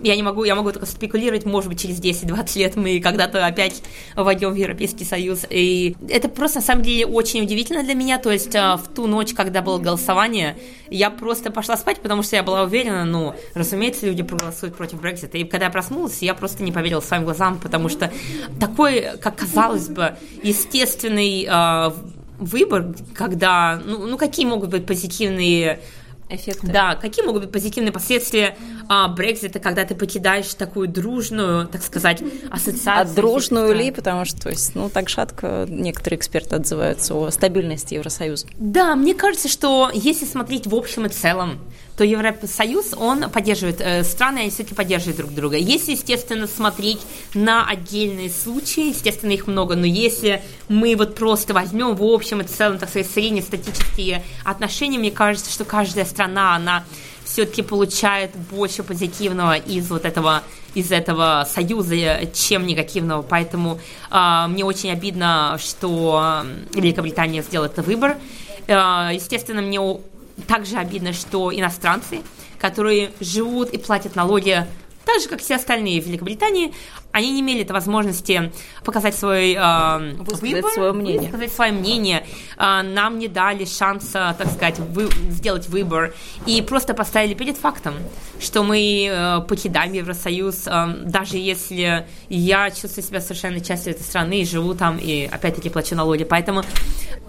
я 0.00 0.16
не 0.16 0.22
могу, 0.22 0.44
я 0.44 0.54
могу 0.54 0.72
только 0.72 0.86
спекулировать, 0.86 1.44
может 1.44 1.68
быть, 1.68 1.80
через 1.80 2.00
10-20 2.10 2.58
лет 2.58 2.76
мы 2.76 3.00
когда-то 3.00 3.44
опять 3.44 3.82
войдем 4.14 4.50
в 4.50 4.54
Европейский 4.54 5.04
Союз. 5.04 5.46
И 5.48 5.96
это 6.08 6.28
просто, 6.28 6.58
на 6.58 6.64
самом 6.64 6.82
деле, 6.82 7.06
очень 7.06 7.42
удивительно 7.42 7.82
для 7.82 7.94
меня. 7.94 8.18
То 8.18 8.30
есть 8.30 8.54
а, 8.54 8.76
в 8.76 8.88
ту 8.88 9.06
ночь, 9.06 9.34
когда 9.34 9.62
было 9.62 9.78
голосование, 9.78 10.56
я 10.90 11.10
просто 11.10 11.50
пошла 11.50 11.76
спать, 11.76 12.00
потому 12.00 12.22
что 12.22 12.36
я 12.36 12.42
была 12.42 12.62
уверена, 12.62 13.04
ну, 13.04 13.34
разумеется, 13.54 14.06
люди 14.06 14.22
проголосуют 14.22 14.76
против 14.76 15.00
Брексита. 15.00 15.38
И 15.38 15.44
когда 15.44 15.66
я 15.66 15.70
проснулась, 15.70 16.22
я 16.22 16.34
просто 16.34 16.62
не 16.62 16.72
поверила 16.72 17.00
своим 17.00 17.24
глазам, 17.24 17.58
потому 17.58 17.88
что 17.88 18.10
такой, 18.58 19.06
как 19.20 19.36
казалось 19.36 19.88
бы, 19.88 20.16
естественный 20.42 21.46
э, 21.48 21.90
выбор, 22.38 22.94
когда, 23.14 23.80
ну, 23.84 24.06
ну, 24.06 24.16
какие 24.16 24.46
могут 24.46 24.70
быть 24.70 24.86
позитивные 24.86 25.80
эффекты. 26.28 26.66
Да, 26.66 26.94
какие 26.96 27.24
могут 27.24 27.42
быть 27.42 27.52
позитивные 27.52 27.92
последствия 27.92 28.56
а, 28.88 29.08
Брекзита, 29.08 29.58
когда 29.58 29.84
ты 29.84 29.94
покидаешь 29.94 30.52
такую 30.54 30.88
дружную, 30.88 31.66
так 31.68 31.82
сказать, 31.82 32.22
ассоциацию? 32.50 33.12
А 33.12 33.14
дружную 33.14 33.74
ли, 33.74 33.90
потому 33.90 34.24
что, 34.24 34.40
то 34.40 34.50
есть, 34.50 34.74
ну, 34.74 34.88
так 34.88 35.08
шатко 35.08 35.66
некоторые 35.68 36.18
эксперты 36.18 36.56
отзываются 36.56 37.14
о 37.14 37.30
стабильности 37.30 37.94
Евросоюза. 37.94 38.46
Да, 38.58 38.94
мне 38.96 39.14
кажется, 39.14 39.48
что 39.48 39.90
если 39.92 40.24
смотреть 40.24 40.66
в 40.66 40.74
общем 40.74 41.06
и 41.06 41.08
целом, 41.08 41.58
то 41.98 42.04
Евросоюз, 42.04 42.94
он 42.96 43.28
поддерживает, 43.28 43.80
э, 43.80 44.04
страны, 44.04 44.38
они 44.38 44.50
все-таки 44.50 44.74
поддерживают 44.76 45.16
друг 45.16 45.34
друга. 45.34 45.56
Если, 45.56 45.90
естественно, 45.92 46.46
смотреть 46.46 47.00
на 47.34 47.66
отдельные 47.68 48.30
случаи, 48.30 48.90
естественно, 48.90 49.32
их 49.32 49.48
много, 49.48 49.74
но 49.74 49.84
если 49.84 50.40
мы 50.68 50.94
вот 50.94 51.16
просто 51.16 51.54
возьмем 51.54 51.96
в 51.96 52.04
общем 52.04 52.40
и 52.40 52.44
целом, 52.44 52.78
так 52.78 52.88
сказать, 52.88 53.10
среднестатические 53.10 54.22
отношения, 54.44 54.96
мне 54.96 55.10
кажется, 55.10 55.50
что 55.50 55.64
каждая 55.64 56.04
страна, 56.04 56.54
она 56.54 56.84
все-таки 57.24 57.62
получает 57.62 58.30
больше 58.36 58.84
позитивного 58.84 59.56
из 59.56 59.90
вот 59.90 60.04
этого 60.04 60.44
из 60.74 60.92
этого 60.92 61.48
союза, 61.50 61.96
чем 62.32 62.64
негативного. 62.64 63.22
Поэтому 63.22 63.80
э, 64.10 64.46
мне 64.48 64.64
очень 64.64 64.92
обидно, 64.92 65.58
что 65.58 66.44
Великобритания 66.72 67.42
сделала 67.42 67.66
этот 67.66 67.84
выбор. 67.84 68.18
Э, 68.68 69.10
естественно, 69.12 69.62
мне 69.62 69.80
также 70.46 70.76
обидно, 70.76 71.12
что 71.12 71.54
иностранцы, 71.54 72.22
которые 72.58 73.10
живут 73.20 73.70
и 73.70 73.78
платят 73.78 74.16
налоги 74.16 74.66
так 75.08 75.22
же, 75.22 75.28
как 75.30 75.40
все 75.40 75.56
остальные 75.56 76.02
в 76.02 76.06
Великобритании, 76.06 76.74
они 77.12 77.32
не 77.32 77.40
имели 77.40 77.64
возможности 77.64 78.52
показать 78.84 79.14
свой 79.14 79.54
э, 79.54 80.14
выбор, 80.18 80.70
свое 80.70 80.92
мнение. 80.92 81.20
высказать 81.22 81.50
свое 81.50 81.72
мнение. 81.72 82.26
Э, 82.58 82.82
нам 82.82 83.18
не 83.18 83.26
дали 83.26 83.64
шанса, 83.64 84.36
так 84.36 84.48
сказать, 84.48 84.78
вы, 84.78 85.08
сделать 85.30 85.66
выбор 85.68 86.14
и 86.44 86.60
просто 86.60 86.92
поставили 86.92 87.32
перед 87.32 87.56
фактом, 87.56 87.94
что 88.38 88.62
мы 88.62 89.08
э, 89.10 89.40
покидаем 89.48 89.94
Евросоюз, 89.94 90.66
э, 90.66 90.86
даже 91.04 91.38
если 91.38 92.06
я 92.28 92.70
чувствую 92.70 93.02
себя 93.02 93.22
совершенно 93.22 93.60
частью 93.60 93.94
этой 93.94 94.02
страны 94.02 94.42
и 94.42 94.44
живу 94.44 94.74
там 94.74 94.98
и 94.98 95.24
опять-таки 95.24 95.70
плачу 95.70 95.94
налоги. 95.94 96.24
Поэтому, 96.24 96.64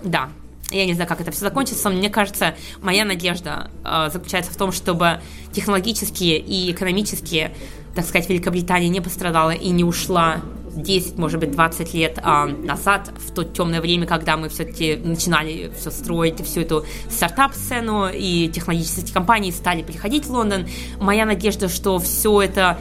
да, 0.04 0.30
я 0.72 0.86
не 0.86 0.94
знаю, 0.94 1.08
как 1.08 1.22
это 1.22 1.32
все 1.32 1.42
закончится. 1.42 1.90
Мне 1.90 2.10
кажется, 2.10 2.56
моя 2.82 3.06
надежда 3.06 3.72
э, 3.84 4.10
заключается 4.12 4.52
в 4.52 4.58
том, 4.58 4.72
чтобы 4.72 5.22
технологические 5.52 6.40
и 6.40 6.72
экономические, 6.72 7.54
так 7.96 8.06
сказать, 8.06 8.30
Великобритания 8.30 8.90
не 8.90 9.02
пострадала 9.02 9.52
и 9.52 9.70
не 9.70 9.84
ушла 9.84 10.42
10, 10.76 11.18
может 11.18 11.40
быть, 11.40 11.52
20 11.52 11.94
лет 11.94 12.20
э, 12.24 12.46
назад, 12.46 13.12
в 13.18 13.34
то 13.34 13.44
темное 13.44 13.82
время, 13.82 14.06
когда 14.06 14.38
мы 14.38 14.50
все-таки 14.50 14.96
начинали 14.96 15.72
все 15.78 15.92
строить, 15.92 16.44
всю 16.46 16.62
эту 16.62 16.86
стартап-сцену, 17.10 18.10
и 18.10 18.48
технологические 18.50 19.14
компании 19.14 19.52
стали 19.52 19.82
приходить 19.82 20.26
в 20.26 20.32
Лондон. 20.32 20.68
Моя 21.00 21.26
надежда, 21.26 21.68
что 21.68 22.00
все 22.00 22.42
это 22.42 22.78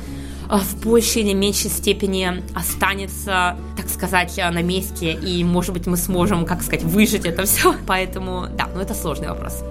в 0.48 0.84
большей 0.84 1.22
или 1.22 1.34
меньшей 1.34 1.70
степени 1.70 2.42
останется, 2.54 3.56
так 3.76 3.88
сказать, 3.88 4.36
на 4.38 4.62
месте, 4.62 5.12
и, 5.12 5.44
может 5.44 5.72
быть, 5.72 5.86
мы 5.86 5.96
сможем, 5.96 6.46
как 6.46 6.62
сказать, 6.62 6.84
выжить 6.84 7.26
это 7.26 7.44
все. 7.44 7.74
Поэтому, 7.86 8.46
да, 8.56 8.68
ну 8.74 8.80
это 8.80 8.94
сложный 8.94 9.28
вопрос. 9.28 9.62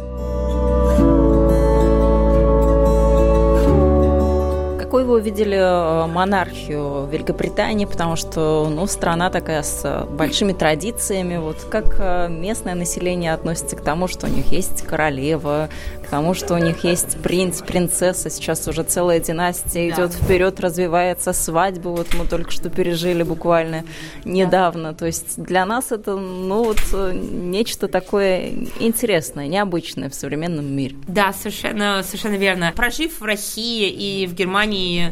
Какой 4.88 5.04
вы 5.04 5.16
увидели 5.16 5.58
э, 5.58 6.08
монархию 6.08 7.10
Великобритании, 7.12 7.84
потому 7.84 8.16
что 8.16 8.72
ну, 8.74 8.88
страна 8.88 9.30
такая 9.30 9.62
с 9.62 10.08
большими 10.10 10.54
традициями. 10.54 11.36
Вот 11.36 11.58
как 11.70 11.98
э, 12.00 12.30
местное 12.30 12.74
население 12.74 13.34
относится 13.34 13.76
к 13.76 13.82
тому, 13.82 14.08
что 14.08 14.28
у 14.28 14.30
них 14.30 14.50
есть 14.54 14.84
королева, 14.84 15.68
к 16.08 16.10
тому, 16.10 16.34
что 16.34 16.54
у 16.54 16.58
них 16.58 16.86
есть 16.86 17.22
принц, 17.22 17.62
принцесса, 17.62 18.30
сейчас 18.30 18.66
уже 18.66 18.84
целая 18.84 19.20
династия 19.20 19.90
идет 19.90 20.12
да. 20.12 20.26
вперед, 20.26 20.58
развивается 20.62 21.34
свадьба, 21.34 21.90
вот 21.90 22.08
мы 22.14 22.26
только 22.26 22.50
что 22.52 22.70
пережили 22.70 23.24
буквально 23.24 23.84
недавно. 24.24 24.94
Да. 24.94 25.00
То 25.00 25.06
есть 25.06 25.44
для 25.44 25.66
нас 25.66 25.92
это 25.92 26.16
ну 26.16 26.64
вот 26.64 26.80
э, 26.94 27.12
нечто 27.14 27.90
такое 27.90 28.54
интересное, 28.80 29.48
необычное 29.48 30.10
в 30.10 30.16
современном 30.16 30.66
мире. 30.66 30.96
Да, 31.10 31.34
совершенно, 31.34 32.02
совершенно 32.04 32.36
верно. 32.36 32.72
Прожив 32.74 33.20
в 33.20 33.26
России 33.26 33.90
и 33.90 34.28
в 34.28 34.34
Германии 34.34 34.77
Yeah. 34.78 35.12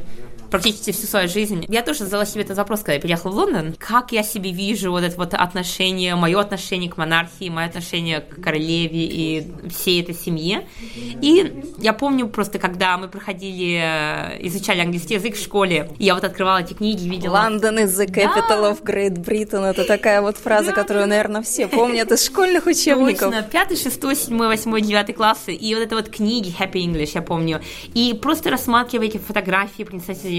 Практически 0.56 0.92
всю 0.92 1.08
свою 1.08 1.28
жизнь. 1.28 1.66
Я 1.68 1.82
тоже 1.82 2.06
задала 2.06 2.26
себе 2.26 2.44
этот 2.44 2.58
вопрос, 2.58 2.80
когда 2.80 2.94
я 2.94 3.00
переехала 3.00 3.32
в 3.32 3.36
Лондон. 3.36 3.76
Как 3.78 4.12
я 4.12 4.24
себе 4.24 4.52
вижу 4.52 4.92
вот 4.92 5.04
это 5.04 5.18
вот 5.18 5.34
отношение, 5.34 6.16
мое 6.16 6.40
отношение 6.40 6.90
к 6.90 6.98
монархии, 6.98 7.50
мое 7.50 7.68
отношение 7.68 8.22
к 8.22 8.42
королеве 8.42 9.06
и 9.06 9.48
всей 9.70 10.02
этой 10.02 10.16
семье. 10.16 10.68
И 11.22 11.64
я 11.80 11.94
помню 11.94 12.28
просто, 12.28 12.60
когда 12.60 12.98
мы 12.98 13.08
проходили, 13.08 13.82
э, 13.82 14.48
изучали 14.48 14.80
английский 14.80 15.16
язык 15.16 15.36
в 15.36 15.42
школе, 15.42 15.92
я 16.00 16.16
вот 16.16 16.24
открывала 16.24 16.60
эти 16.60 16.74
книги, 16.74 17.08
видела... 17.08 17.36
London 17.36 17.84
is 17.84 17.98
the 18.00 18.08
capital 18.08 18.62
да. 18.62 18.72
of 18.72 18.84
Great 18.84 19.18
Britain. 19.18 19.66
Это 19.66 19.84
такая 19.84 20.22
вот 20.22 20.38
фраза, 20.38 20.68
да. 20.68 20.72
которую, 20.72 21.08
наверное, 21.08 21.42
все 21.42 21.68
помнят 21.68 22.12
из 22.12 22.26
школьных 22.26 22.66
учебников. 22.66 23.32
Точно. 23.32 23.44
Пятый, 23.44 23.78
шестой, 23.78 24.16
седьмой, 24.16 24.48
восьмой, 24.48 24.82
девятый 24.82 25.14
классы. 25.14 25.54
И 25.54 25.76
вот 25.76 25.82
это 25.82 25.96
вот 25.96 26.10
книги 26.10 26.54
Happy 26.58 26.86
English, 26.86 27.12
я 27.14 27.22
помню. 27.22 27.62
И 27.94 28.14
просто 28.14 28.50
рассматривать 28.50 29.22
фотографии 29.22 29.84
принцессы 29.84 30.30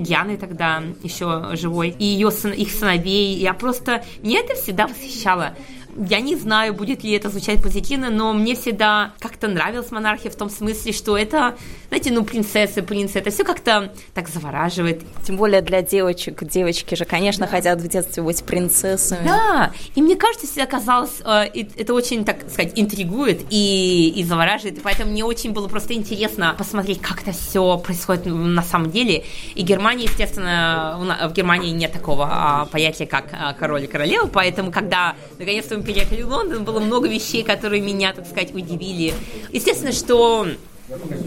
Дианы 0.00 0.36
тогда 0.36 0.82
еще 1.02 1.50
живой, 1.54 1.94
и 1.98 2.04
ее 2.04 2.28
их 2.28 2.70
сыновей. 2.70 3.36
Я 3.36 3.54
просто... 3.54 4.04
Мне 4.22 4.40
это 4.40 4.54
всегда 4.54 4.86
восхищало. 4.86 5.54
Я 5.96 6.20
не 6.20 6.36
знаю, 6.36 6.74
будет 6.74 7.04
ли 7.04 7.12
это 7.12 7.28
звучать 7.28 7.62
позитивно, 7.62 8.10
но 8.10 8.32
мне 8.32 8.54
всегда 8.54 9.12
как-то 9.18 9.48
нравилась 9.48 9.90
монархия 9.90 10.30
в 10.30 10.36
том 10.36 10.48
смысле, 10.48 10.92
что 10.92 11.16
это, 11.16 11.56
знаете, 11.88 12.10
ну, 12.10 12.24
принцессы, 12.24 12.82
принцы, 12.82 13.18
это 13.18 13.30
все 13.30 13.44
как-то 13.44 13.92
так 14.14 14.28
завораживает. 14.28 15.02
Тем 15.24 15.36
более 15.36 15.60
для 15.60 15.82
девочек. 15.82 16.42
Девочки 16.44 16.94
же, 16.94 17.04
конечно, 17.04 17.46
да. 17.46 17.52
хотят 17.52 17.80
в 17.80 17.88
детстве 17.88 18.22
быть 18.22 18.42
принцессами. 18.44 19.26
Да, 19.26 19.72
и 19.94 20.02
мне 20.02 20.16
кажется, 20.16 20.46
всегда 20.46 20.66
казалось, 20.66 21.20
э, 21.24 21.64
это 21.76 21.94
очень, 21.94 22.24
так 22.24 22.48
сказать, 22.50 22.72
интригует 22.76 23.42
и, 23.50 24.12
и 24.16 24.24
завораживает, 24.24 24.78
и 24.78 24.80
поэтому 24.80 25.12
мне 25.12 25.24
очень 25.24 25.52
было 25.52 25.68
просто 25.68 25.94
интересно 25.94 26.54
посмотреть, 26.56 27.00
как 27.00 27.22
это 27.22 27.32
все 27.32 27.76
происходит 27.78 28.26
на 28.26 28.62
самом 28.62 28.90
деле. 28.90 29.24
И 29.54 29.62
Германия, 29.62 30.04
естественно, 30.04 30.98
в 31.28 31.32
Германии 31.32 31.70
нет 31.70 31.92
такого 31.92 32.28
а, 32.30 32.66
понятия, 32.66 33.06
как 33.06 33.26
а, 33.32 33.52
король 33.52 33.84
и 33.84 33.86
королева, 33.86 34.26
поэтому, 34.26 34.70
когда 34.72 35.14
наконец-то 35.38 35.81
мы 35.82 35.86
переехали 35.86 36.22
в 36.22 36.28
Лондон, 36.28 36.64
было 36.64 36.80
много 36.80 37.08
вещей, 37.08 37.42
которые 37.42 37.82
меня, 37.82 38.12
так 38.12 38.26
сказать, 38.26 38.54
удивили. 38.54 39.12
Естественно, 39.52 39.92
что 39.92 40.46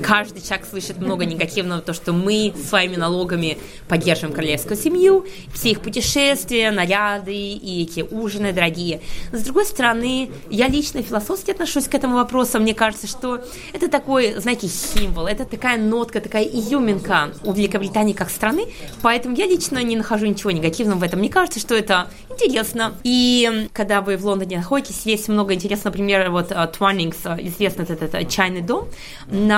каждый 0.04 0.42
человек 0.42 0.68
слышит 0.70 0.98
много 1.00 1.26
негативного, 1.26 1.82
то, 1.82 1.94
что 1.94 2.14
мы 2.14 2.54
своими 2.68 2.96
налогами 2.96 3.58
поддерживаем 3.88 4.34
королевскую 4.36 4.78
семью, 4.78 5.26
все 5.54 5.72
их 5.72 5.82
путешествия, 5.82 6.72
наряды 6.72 7.36
и 7.36 7.84
эти 7.84 8.02
ужины 8.02 8.54
дорогие. 8.54 9.02
С 9.32 9.44
другой 9.44 9.66
стороны, 9.66 10.30
я 10.50 10.68
лично 10.68 11.02
философски 11.02 11.52
отношусь 11.52 11.88
к 11.88 11.96
этому 11.96 12.16
вопросу. 12.16 12.60
Мне 12.60 12.74
кажется, 12.74 13.08
что 13.08 13.42
это 13.74 13.90
такой, 13.90 14.40
знаете, 14.40 14.68
символ, 14.68 15.28
это 15.28 15.46
такая 15.46 15.78
нотка, 15.78 16.22
такая 16.22 16.44
изюминка 16.44 17.32
у 17.44 17.54
Великобритании 17.54 18.14
как 18.14 18.30
страны, 18.30 18.68
поэтому 19.02 19.36
я 19.36 19.46
лично 19.46 19.82
не 19.84 19.96
нахожу 19.96 20.26
ничего 20.26 20.52
негативного 20.52 21.00
в 21.00 21.04
этом. 21.04 21.20
Мне 21.20 21.30
кажется, 21.30 21.60
что 21.60 21.76
это 21.76 22.08
интересно. 22.30 22.94
И 23.04 23.70
когда 23.74 24.02
вы 24.02 24.18
в 24.18 24.26
Лондоне 24.26 24.58
находитесь, 24.58 25.06
есть 25.06 25.30
много 25.30 25.54
интересного, 25.54 25.94
например, 25.94 26.30
вот 26.30 26.54
Тваннингс, 26.74 27.18
э, 27.26 27.38
известный 27.48 27.84
этот, 27.84 28.02
этот 28.02 28.30
чайный 28.30 28.62
дом, 28.62 28.88
на 29.28 29.55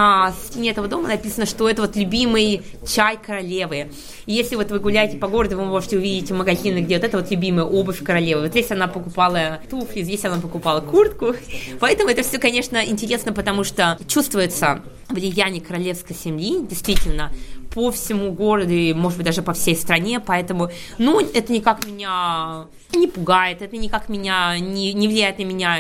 стене 0.50 0.72
этого 0.72 0.88
дома 0.88 1.10
написано, 1.10 1.46
что 1.46 1.70
это 1.70 1.82
вот 1.82 1.96
любимый 1.96 2.62
чай 2.86 3.18
королевы. 3.18 3.92
И 4.26 4.34
если 4.34 4.56
вот 4.56 4.72
вы 4.72 4.80
гуляете 4.80 5.18
по 5.18 5.28
городу, 5.28 5.58
вы 5.58 5.66
можете 5.66 5.98
увидеть 5.98 6.32
магазины, 6.32 6.80
где 6.80 6.96
вот 6.96 7.04
это 7.04 7.18
вот 7.18 7.32
любимая 7.32 7.66
обувь 7.66 8.04
королевы. 8.04 8.42
Вот 8.42 8.52
здесь 8.52 8.72
она 8.72 8.88
покупала 8.88 9.60
туфли, 9.70 10.04
здесь 10.04 10.26
она 10.26 10.38
покупала 10.38 10.82
куртку. 10.82 11.34
Поэтому 11.80 12.10
это 12.10 12.24
все, 12.24 12.38
конечно, 12.38 12.78
интересно, 12.86 13.34
потому 13.34 13.64
что 13.64 13.98
чувствуется 14.08 14.82
влияние 15.10 15.62
королевской 15.62 16.16
семьи, 16.16 16.66
действительно, 16.66 17.32
по 17.74 17.92
всему 17.92 18.32
городу 18.32 18.74
и, 18.74 18.94
может 18.94 19.18
быть, 19.18 19.26
даже 19.26 19.42
по 19.42 19.54
всей 19.54 19.76
стране, 19.76 20.20
поэтому, 20.20 20.72
ну, 20.98 21.20
это 21.20 21.54
никак 21.54 21.86
меня 21.86 22.66
не 22.94 23.08
пугает, 23.08 23.62
это 23.62 23.78
никак 23.78 24.10
меня 24.10 24.58
не, 24.58 24.94
не 24.94 25.08
влияет 25.08 25.38
на 25.38 25.44
меня 25.44 25.78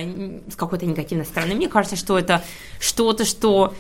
с 0.52 0.56
какой-то 0.56 0.86
негативной 0.86 1.26
стороны. 1.26 1.56
Мне 1.56 1.68
кажется, 1.68 1.96
что 1.96 2.20
это 2.20 2.44
что-то, 2.80 3.26
что 3.26 3.74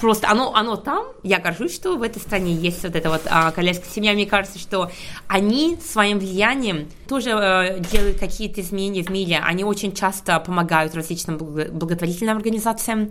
просто 0.00 0.28
оно, 0.30 0.54
оно 0.54 0.76
там, 0.76 1.06
я 1.22 1.38
горжусь, 1.38 1.74
что 1.74 1.96
в 1.96 2.02
этой 2.02 2.20
стране 2.20 2.54
есть 2.54 2.82
вот 2.82 2.94
эта 2.94 3.10
вот 3.10 3.22
а, 3.26 3.50
королевская 3.50 3.90
семья, 3.90 4.12
мне 4.12 4.26
кажется, 4.26 4.58
что 4.58 4.90
они 5.26 5.78
своим 5.84 6.18
влиянием 6.18 6.88
тоже 7.08 7.30
э, 7.30 7.80
делают 7.80 8.18
какие-то 8.18 8.60
изменения 8.60 9.02
в 9.02 9.10
мире, 9.10 9.40
они 9.42 9.64
очень 9.64 9.92
часто 9.92 10.38
помогают 10.40 10.94
различным 10.94 11.38
благотворительным 11.38 12.36
организациям, 12.36 13.10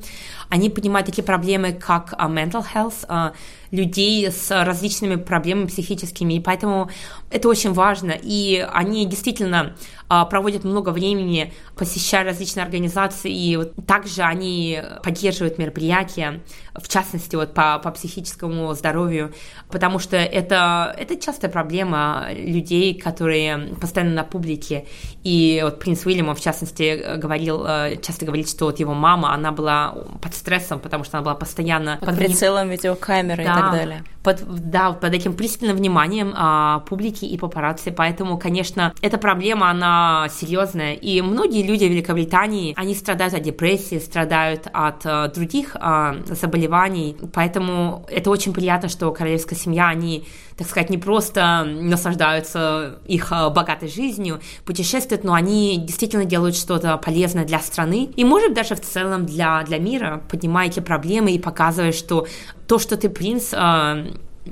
они 0.49 0.69
поднимают 0.69 1.07
такие 1.07 1.23
проблемы, 1.23 1.73
как 1.73 2.13
uh, 2.13 2.31
mental 2.31 2.65
health, 2.73 3.07
uh, 3.07 3.33
людей 3.71 4.29
с 4.31 4.49
различными 4.51 5.15
проблемами 5.15 5.67
психическими, 5.67 6.35
и 6.35 6.39
поэтому 6.39 6.89
это 7.29 7.49
очень 7.49 7.73
важно, 7.73 8.11
и 8.11 8.65
они 8.71 9.05
действительно 9.05 9.75
а, 9.96 9.96
проводят 10.07 10.63
много 10.63 10.89
времени, 10.89 11.53
посещая 11.75 12.23
различные 12.23 12.63
организации, 12.63 13.31
и 13.31 13.57
также 13.85 14.21
они 14.21 14.81
поддерживают 15.03 15.57
мероприятия, 15.57 16.41
в 16.75 16.87
частности, 16.87 17.35
вот 17.35 17.53
по, 17.53 17.79
по 17.79 17.91
психическому 17.91 18.73
здоровью, 18.73 19.33
потому 19.69 19.99
что 19.99 20.15
это, 20.15 20.95
это 20.97 21.17
частая 21.17 21.51
проблема 21.51 22.27
людей, 22.33 22.93
которые 22.99 23.75
постоянно 23.81 24.13
на 24.13 24.23
публике, 24.23 24.85
и 25.23 25.59
вот 25.63 25.79
принц 25.79 26.05
Уильям, 26.05 26.33
в 26.33 26.39
частности, 26.39 27.17
говорил, 27.17 27.65
э, 27.65 27.97
часто 28.01 28.25
говорит, 28.25 28.49
что 28.49 28.65
вот 28.65 28.79
его 28.79 28.93
мама, 28.93 29.33
она 29.33 29.51
была 29.51 29.95
под 30.21 30.33
стрессом, 30.33 30.79
потому 30.79 31.03
что 31.03 31.17
она 31.17 31.23
была 31.23 31.35
постоянно... 31.35 31.97
Под, 31.99 32.09
под 32.09 32.17
прицелом 32.17 32.69
видеокамеры 32.69 33.43
да, 33.43 33.51
и 33.51 33.55
так 33.55 33.71
далее. 33.71 34.03
Под, 34.23 34.69
да, 34.69 34.91
под 34.91 35.13
этим 35.13 35.33
пристальным 35.33 35.77
вниманием 35.77 36.33
а, 36.35 36.79
публики 36.79 37.25
и 37.25 37.37
папарацци, 37.37 37.91
поэтому, 37.91 38.37
конечно, 38.37 38.93
эта 39.01 39.17
проблема, 39.17 39.69
она 39.69 39.96
серьезная, 40.29 40.93
и 40.93 41.21
многие 41.21 41.63
люди 41.63 41.85
в 41.85 41.91
Великобритании, 41.91 42.73
они 42.75 42.95
страдают 42.95 43.33
от 43.33 43.41
депрессии, 43.41 43.99
страдают 43.99 44.67
от 44.73 45.05
а, 45.05 45.27
других 45.27 45.75
а, 45.79 46.17
заболеваний, 46.27 47.17
поэтому 47.33 48.05
это 48.09 48.29
очень 48.29 48.53
приятно, 48.53 48.89
что 48.89 49.11
королевская 49.11 49.57
семья, 49.57 49.87
они 49.87 50.25
так 50.57 50.67
сказать, 50.67 50.89
не 50.89 50.97
просто 50.97 51.63
наслаждаются 51.65 52.99
их 53.05 53.27
а, 53.31 53.49
богатой 53.51 53.89
жизнью, 53.89 54.41
путешествуют, 54.65 55.23
но 55.23 55.33
они 55.33 55.77
действительно 55.77 56.25
делают 56.25 56.55
что-то 56.55 56.97
полезное 56.97 57.45
для 57.45 57.59
страны. 57.59 58.09
И, 58.15 58.25
может, 58.25 58.53
даже 58.55 58.75
в 58.75 58.81
целом 58.81 59.27
для, 59.27 59.61
для 59.63 59.77
мира, 59.77 60.23
поднимая 60.29 60.67
эти 60.67 60.79
проблемы 60.79 61.31
и 61.31 61.39
показывая, 61.39 61.91
что 61.91 62.27
то, 62.67 62.79
что 62.79 62.97
ты 62.97 63.07
принц, 63.09 63.51
а, 63.53 64.03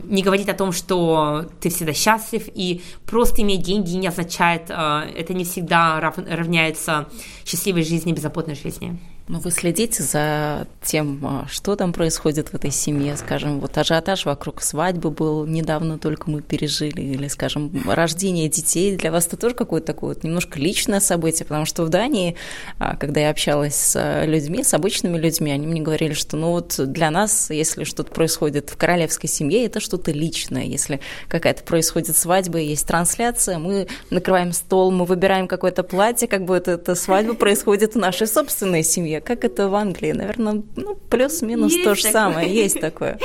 не 0.03 0.21
говорит 0.23 0.49
о 0.49 0.53
том, 0.53 0.71
что 0.71 1.45
ты 1.59 1.69
всегда 1.69 1.93
счастлив, 1.93 2.47
и 2.53 2.81
просто 3.05 3.41
иметь 3.41 3.63
деньги 3.63 3.95
не 3.95 4.07
означает, 4.07 4.63
а, 4.69 5.05
это 5.05 5.33
не 5.33 5.43
всегда 5.43 5.99
равняется 5.99 7.07
счастливой 7.45 7.83
жизни, 7.83 8.13
беззаботной 8.13 8.55
жизни. 8.55 8.99
Но 9.27 9.39
вы 9.39 9.49
следите 9.49 10.03
за 10.03 10.67
тем, 10.83 11.19
а, 11.25 11.47
что 11.49 11.75
там 11.75 11.93
происходит 11.93 12.49
в 12.49 12.53
этой 12.53 12.69
семье, 12.69 13.17
скажем, 13.17 13.59
вот 13.59 13.75
ажиотаж 13.75 14.25
вокруг 14.25 14.61
свадьбы 14.61 15.09
был 15.09 15.47
недавно 15.47 15.97
только 15.97 16.29
мы 16.29 16.43
пережили, 16.43 17.01
или, 17.01 17.27
скажем, 17.27 17.71
рождение 17.89 18.49
детей. 18.49 18.95
Для 18.95 19.11
вас 19.11 19.25
это 19.25 19.37
тоже 19.37 19.55
какое-то 19.55 19.87
такое 19.87 20.13
вот 20.13 20.23
немножко 20.23 20.59
личное 20.59 20.99
событие, 20.99 21.45
потому 21.45 21.65
что 21.65 21.83
в 21.85 21.89
Дании, 21.89 22.35
а, 22.77 22.95
когда 22.97 23.21
я 23.21 23.31
общалась 23.31 23.73
с 23.73 24.25
людьми, 24.25 24.63
с 24.63 24.75
обычными 24.75 25.17
людьми, 25.17 25.51
они 25.51 25.65
мне 25.65 25.81
говорили, 25.81 26.13
что 26.13 26.37
ну 26.37 26.51
вот 26.51 26.75
для 26.77 27.09
нас, 27.09 27.49
если 27.49 27.83
что-то 27.83 28.11
происходит 28.11 28.69
в 28.69 28.77
королевской 28.77 29.27
семье, 29.27 29.65
это 29.65 29.79
что-то 29.79 30.11
личное. 30.11 30.65
Если 30.65 30.99
какая-то 31.29 31.63
происходит 31.63 32.15
свадьба, 32.15 32.59
есть 32.59 32.87
трансляция, 32.87 33.57
мы 33.57 33.87
накрываем 34.11 34.53
стол, 34.53 34.91
мы 34.91 35.05
выбираем 35.05 35.47
какое-то 35.47 35.81
платье, 35.81 36.27
как 36.27 36.45
бы 36.45 36.55
это, 36.55 36.71
эта 36.71 36.93
свадьба 36.93 37.33
происходит 37.33 37.95
в 37.95 37.97
нашей 37.97 38.27
собственной 38.27 38.83
семье 38.83 39.14
семье. 39.15 39.21
Как 39.21 39.43
это 39.43 39.69
в 39.69 39.75
Англии? 39.75 40.11
Наверное, 40.11 40.63
ну, 40.75 40.95
плюс-минус 40.95 41.73
то 41.83 41.95
же 41.95 42.03
такое. 42.03 42.11
самое. 42.11 42.53
Есть 42.53 42.79
такое. 42.79 43.19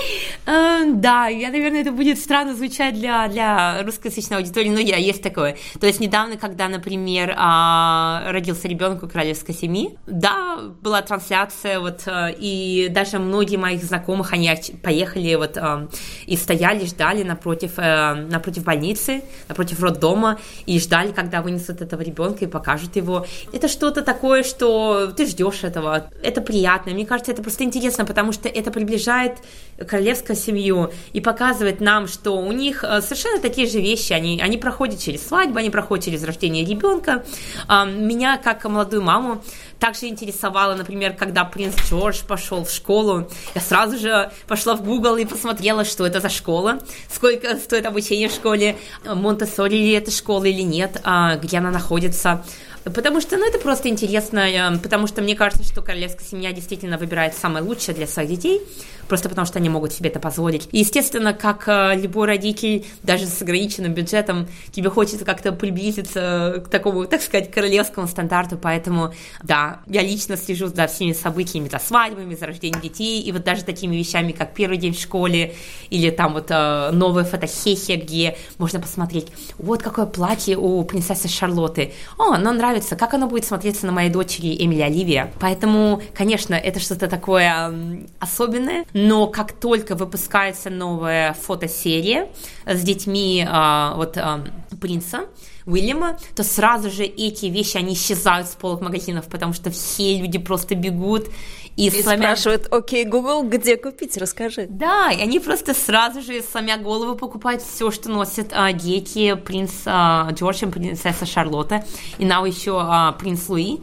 Э, 0.46 0.85
да, 0.94 1.29
я, 1.29 1.50
наверное, 1.50 1.83
это 1.83 1.92
будет 1.92 2.18
странно 2.18 2.55
звучать 2.55 2.94
для, 2.94 3.29
для 3.29 3.83
русскоязычной 3.83 4.38
аудитории, 4.38 4.68
но 4.68 4.81
я, 4.81 4.96
есть 4.96 5.22
такое. 5.22 5.57
То 5.81 5.87
есть 5.87 6.00
недавно, 6.00 6.37
когда, 6.37 6.68
например, 6.68 7.35
а, 7.37 8.24
родился 8.33 8.68
ребенок 8.68 9.03
у 9.03 9.09
королевской 9.09 9.55
семьи, 9.55 9.96
да, 10.07 10.59
была 10.83 11.03
трансляция, 11.03 11.81
вот, 11.81 12.03
э, 12.07 12.35
и 12.38 12.88
даже 12.90 13.18
многие 13.18 13.57
моих 13.57 13.83
знакомых, 13.85 14.33
они 14.33 14.50
поехали 14.83 15.35
вот 15.35 15.57
э, 15.57 15.88
и 16.26 16.37
стояли, 16.37 16.85
ждали 16.85 17.22
напротив, 17.22 17.76
напротив 17.76 18.64
больницы, 18.64 19.22
напротив 19.48 19.83
роддома, 19.83 20.38
и 20.66 20.79
ждали, 20.81 21.12
когда 21.12 21.42
вынесут 21.42 21.81
этого 21.81 22.03
ребенка 22.03 22.44
и 22.44 22.48
покажут 22.48 22.96
его. 22.96 23.26
Это 23.53 23.68
что-то 23.68 24.03
такое, 24.03 24.42
что 24.42 25.12
ты 25.16 25.26
ждешь 25.26 25.64
этого 25.64 25.79
этого. 25.80 26.10
Это 26.22 26.40
приятно. 26.40 26.92
Мне 26.92 27.06
кажется, 27.06 27.32
это 27.32 27.42
просто 27.42 27.64
интересно, 27.64 28.04
потому 28.04 28.32
что 28.32 28.48
это 28.48 28.70
приближает 28.70 29.38
королевскую 29.86 30.36
семью 30.36 30.92
и 31.12 31.20
показывает 31.20 31.80
нам, 31.80 32.06
что 32.06 32.36
у 32.36 32.52
них 32.52 32.84
э, 32.84 33.00
совершенно 33.00 33.40
такие 33.40 33.66
же 33.66 33.80
вещи, 33.80 34.12
они, 34.12 34.40
они 34.40 34.58
проходят 34.58 35.00
через 35.00 35.26
свадьбу, 35.26 35.58
они 35.58 35.70
проходят 35.70 36.04
через 36.04 36.22
рождение 36.24 36.64
ребенка. 36.64 37.24
Меня, 37.68 38.36
как 38.36 38.64
молодую 38.64 39.02
маму, 39.02 39.42
также 39.78 40.06
интересовало, 40.06 40.74
например, 40.74 41.14
когда 41.14 41.44
принц 41.44 41.74
Джордж 41.88 42.22
пошел 42.28 42.64
в 42.64 42.70
школу, 42.70 43.28
я 43.54 43.60
сразу 43.60 43.98
же 43.98 44.30
пошла 44.46 44.74
в 44.74 44.84
Google 44.84 45.16
и 45.16 45.24
посмотрела, 45.24 45.84
что 45.84 46.06
это 46.06 46.20
за 46.20 46.28
школа, 46.28 46.78
сколько 47.08 47.56
стоит 47.56 47.86
обучение 47.86 48.28
в 48.28 48.32
школе, 48.32 48.76
ли 49.04 49.92
это 49.92 50.10
школа 50.10 50.44
или 50.44 50.62
нет, 50.62 51.00
а, 51.04 51.36
где 51.36 51.58
она 51.58 51.70
находится. 51.70 52.44
Потому 52.84 53.20
что, 53.20 53.36
ну, 53.36 53.46
это 53.46 53.58
просто 53.58 53.88
интересно, 53.88 54.38
э, 54.38 54.78
потому 54.78 55.06
что 55.06 55.20
мне 55.20 55.36
кажется, 55.36 55.64
что 55.64 55.82
королевская 55.82 56.26
семья 56.26 56.52
действительно 56.52 56.96
выбирает 56.96 57.34
самое 57.34 57.64
лучшее 57.64 57.94
для 57.94 58.06
своих 58.06 58.30
детей, 58.30 58.62
просто 59.11 59.29
потому 59.29 59.46
что 59.46 59.59
они 59.59 59.68
могут 59.68 59.92
себе 59.92 60.09
это 60.09 60.20
позволить. 60.20 60.68
И, 60.73 60.79
естественно, 60.79 61.35
как 61.35 61.64
э, 61.66 61.96
любой 61.96 62.29
родитель, 62.29 62.87
даже 63.03 63.27
с 63.27 63.42
ограниченным 63.42 63.92
бюджетом, 63.92 64.46
тебе 64.70 64.88
хочется 64.88 65.25
как-то 65.25 65.53
приблизиться 65.53 66.62
к 66.64 66.68
такому, 66.68 67.05
так 67.07 67.20
сказать, 67.20 67.51
королевскому 67.51 68.07
стандарту, 68.07 68.57
поэтому, 68.57 69.12
да, 69.42 69.81
я 69.87 70.03
лично 70.03 70.37
слежу 70.37 70.68
за 70.68 70.87
всеми 70.87 71.12
событиями, 71.12 71.68
за 71.68 71.81
свадьбами, 71.81 72.37
за 72.37 72.46
рождением 72.46 72.81
детей, 72.81 73.20
и 73.20 73.33
вот 73.33 73.42
даже 73.42 73.64
такими 73.64 73.96
вещами, 73.96 74.31
как 74.31 74.55
первый 74.55 74.79
день 74.79 74.94
в 74.94 75.01
школе, 75.01 75.55
или 75.90 76.11
там 76.11 76.35
вот 76.35 76.46
э, 76.51 76.90
новая 76.92 77.25
фотосессия, 77.25 77.96
где 77.96 78.37
можно 78.59 78.79
посмотреть, 78.79 79.27
вот 79.59 79.83
какое 79.83 80.07
платье 80.07 80.57
у 80.57 80.85
принцессы 80.85 81.27
Шарлотты, 81.27 81.92
о, 82.16 82.35
оно 82.35 82.53
нравится 82.53 82.94
как 82.94 83.14
оно 83.14 83.27
будет 83.27 83.44
смотреться 83.44 83.87
на 83.87 83.92
моей 83.92 84.11
дочери 84.11 84.57
Эмили 84.64 84.83
Оливия. 84.83 85.33
Поэтому, 85.40 86.01
конечно, 86.14 86.55
это 86.55 86.79
что-то 86.79 87.09
такое 87.09 87.99
особенное, 88.20 88.85
но 89.00 89.26
как 89.26 89.52
только 89.52 89.94
выпускается 89.94 90.68
новая 90.68 91.32
фотосерия 91.32 92.28
с 92.66 92.82
детьми 92.82 93.46
а, 93.48 93.94
вот 93.96 94.18
а, 94.18 94.44
принца, 94.80 95.26
Уильяма, 95.66 96.18
то 96.34 96.42
сразу 96.42 96.90
же 96.90 97.04
эти 97.04 97.46
вещи, 97.46 97.76
они 97.76 97.94
исчезают 97.94 98.48
с 98.48 98.54
полок 98.54 98.80
магазинов, 98.80 99.26
потому 99.28 99.52
что 99.52 99.70
все 99.70 100.18
люди 100.18 100.38
просто 100.38 100.74
бегут 100.74 101.28
и, 101.76 101.86
и 101.86 102.02
сломя... 102.02 102.34
спрашивают, 102.34 102.72
окей, 102.72 103.04
Google, 103.04 103.44
где 103.44 103.76
купить, 103.76 104.16
расскажи. 104.16 104.66
Да, 104.68 105.10
и 105.10 105.20
они 105.22 105.38
просто 105.38 105.72
сразу 105.72 106.20
же, 106.20 106.42
сломя 106.42 106.76
голову, 106.76 107.14
покупают 107.14 107.62
все, 107.62 107.90
что 107.90 108.10
носят 108.10 108.48
а, 108.52 108.72
дети 108.72 109.34
принц 109.34 109.72
а, 109.86 110.30
Джордж 110.32 110.62
и 110.62 110.66
принцесса 110.66 111.24
Шарлотта, 111.24 111.84
и 112.18 112.24
now 112.24 112.46
еще 112.46 112.78
а, 112.78 113.12
принц 113.12 113.48
Луи 113.48 113.80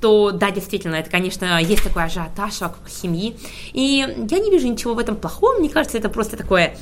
то 0.00 0.30
да, 0.30 0.50
действительно, 0.50 0.96
это, 0.96 1.10
конечно, 1.10 1.60
есть 1.60 1.82
такой 1.82 2.04
ажиотаж 2.04 2.60
вокруг 2.60 2.88
семьи. 2.88 3.36
И 3.72 4.06
я 4.30 4.38
не 4.38 4.50
вижу 4.50 4.68
ничего 4.68 4.94
в 4.94 4.98
этом 4.98 5.16
плохого. 5.16 5.58
Мне 5.58 5.68
кажется, 5.68 5.98
это 5.98 6.08
просто 6.08 6.36
такое 6.36 6.76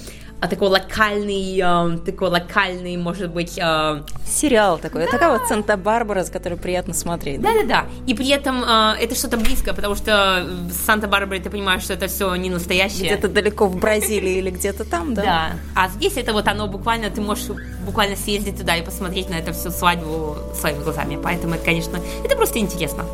такой 0.49 0.69
локальный, 0.69 1.59
э, 1.59 1.99
такой 2.05 2.29
локальный, 2.29 2.97
может 2.97 3.33
быть... 3.33 3.59
Э... 3.59 4.03
Сериал 4.25 4.79
такой, 4.79 5.05
да. 5.05 5.11
такая 5.11 5.39
вот 5.39 5.49
Санта-Барбара, 5.49 6.25
с 6.25 6.31
которой 6.31 6.57
приятно 6.57 6.95
смотреть. 6.95 7.41
Да-да-да, 7.41 7.87
и 8.07 8.15
при 8.15 8.29
этом 8.29 8.63
э, 8.63 8.97
это 9.01 9.15
что-то 9.15 9.37
близкое, 9.37 9.73
потому 9.73 9.95
что 9.95 10.47
в 10.69 10.73
Санта-Барбаре 10.73 11.41
ты 11.41 11.51
понимаешь, 11.51 11.83
что 11.83 11.95
это 11.95 12.07
все 12.09 12.35
не 12.37 12.51
настоящее. 12.51 13.07
Где-то 13.07 13.29
далеко 13.29 13.67
в 13.67 13.77
Бразилии 13.77 14.39
или 14.39 14.51
где-то 14.51 14.85
там, 14.85 15.15
да? 15.15 15.23
Да, 15.23 15.51
а 15.75 15.89
здесь 15.89 16.17
это 16.17 16.33
вот 16.33 16.47
оно 16.49 16.67
буквально, 16.67 17.11
ты 17.11 17.21
можешь 17.21 17.49
буквально 17.85 18.17
съездить 18.17 18.59
туда 18.59 18.77
и 18.77 18.85
посмотреть 18.85 19.31
на 19.31 19.35
это 19.35 19.53
всю 19.53 19.71
свадьбу 19.71 20.37
своими 20.55 20.83
глазами, 20.83 21.19
поэтому 21.23 21.55
это, 21.55 21.65
конечно, 21.65 21.99
это 22.25 22.37
просто 22.37 22.59
интересно. 22.59 23.05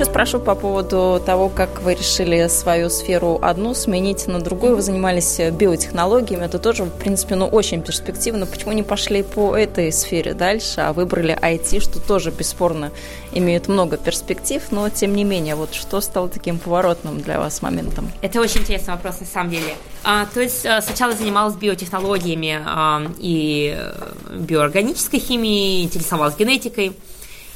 Еще 0.00 0.10
спрошу 0.10 0.40
по 0.40 0.54
поводу 0.54 1.22
того, 1.26 1.50
как 1.50 1.82
вы 1.82 1.92
решили 1.92 2.48
свою 2.48 2.88
сферу 2.88 3.38
одну 3.42 3.74
сменить 3.74 4.26
на 4.28 4.40
другую. 4.40 4.76
Вы 4.76 4.80
занимались 4.80 5.38
биотехнологиями, 5.38 6.46
это 6.46 6.58
тоже, 6.58 6.84
в 6.84 6.90
принципе, 6.90 7.34
ну, 7.34 7.46
очень 7.46 7.82
перспективно. 7.82 8.46
Почему 8.46 8.72
не 8.72 8.82
пошли 8.82 9.22
по 9.22 9.54
этой 9.54 9.92
сфере 9.92 10.32
дальше, 10.32 10.80
а 10.80 10.94
выбрали 10.94 11.38
IT, 11.38 11.80
что 11.80 12.00
тоже, 12.00 12.30
бесспорно, 12.30 12.92
имеет 13.32 13.68
много 13.68 13.98
перспектив, 13.98 14.62
но, 14.70 14.88
тем 14.88 15.14
не 15.14 15.24
менее, 15.24 15.54
вот 15.54 15.74
что 15.74 16.00
стало 16.00 16.30
таким 16.30 16.58
поворотным 16.58 17.20
для 17.20 17.38
вас 17.38 17.60
моментом? 17.60 18.10
Это 18.22 18.40
очень 18.40 18.62
интересный 18.62 18.94
вопрос, 18.94 19.20
на 19.20 19.26
самом 19.26 19.50
деле. 19.50 19.74
А, 20.02 20.24
то 20.32 20.40
есть 20.40 20.64
а, 20.64 20.80
сначала 20.80 21.12
занималась 21.12 21.56
биотехнологиями 21.56 22.58
а, 22.64 23.02
и 23.18 23.76
э, 23.76 23.92
биоорганической 24.34 25.20
химией, 25.20 25.84
интересовалась 25.84 26.36
генетикой, 26.38 26.96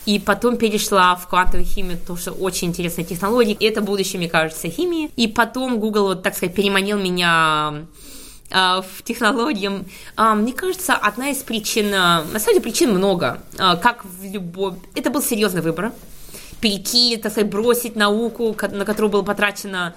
и 0.06 0.18
потом 0.18 0.56
перешла 0.56 1.16
в 1.16 1.26
квантовую 1.28 1.64
химию, 1.66 1.98
потому 1.98 2.18
что 2.18 2.32
очень 2.32 2.68
интересная 2.68 3.04
технология, 3.04 3.54
и 3.54 3.64
это 3.64 3.80
будущее, 3.80 4.18
мне 4.18 4.28
кажется, 4.28 4.68
химии. 4.68 5.10
И 5.16 5.28
потом 5.28 5.80
Google, 5.80 6.04
вот, 6.04 6.22
так 6.22 6.36
сказать, 6.36 6.54
переманил 6.54 6.98
меня 6.98 7.86
а, 8.50 8.82
в 8.82 9.02
технологии. 9.02 9.70
А, 10.16 10.34
мне 10.34 10.52
кажется, 10.52 10.94
одна 10.94 11.30
из 11.30 11.38
причин, 11.38 11.92
а, 11.94 12.22
на 12.32 12.38
самом 12.38 12.54
деле 12.54 12.60
причин 12.60 12.94
много, 12.94 13.42
как 13.56 14.04
в 14.04 14.24
любой... 14.24 14.74
Это 14.94 15.10
был 15.10 15.22
серьезный 15.22 15.62
выбор. 15.62 15.92
Перейти, 16.60 17.16
так 17.16 17.32
сказать, 17.32 17.50
бросить 17.50 17.96
науку, 17.96 18.56
на 18.70 18.84
которую 18.84 19.10
было 19.10 19.22
потрачено 19.22 19.94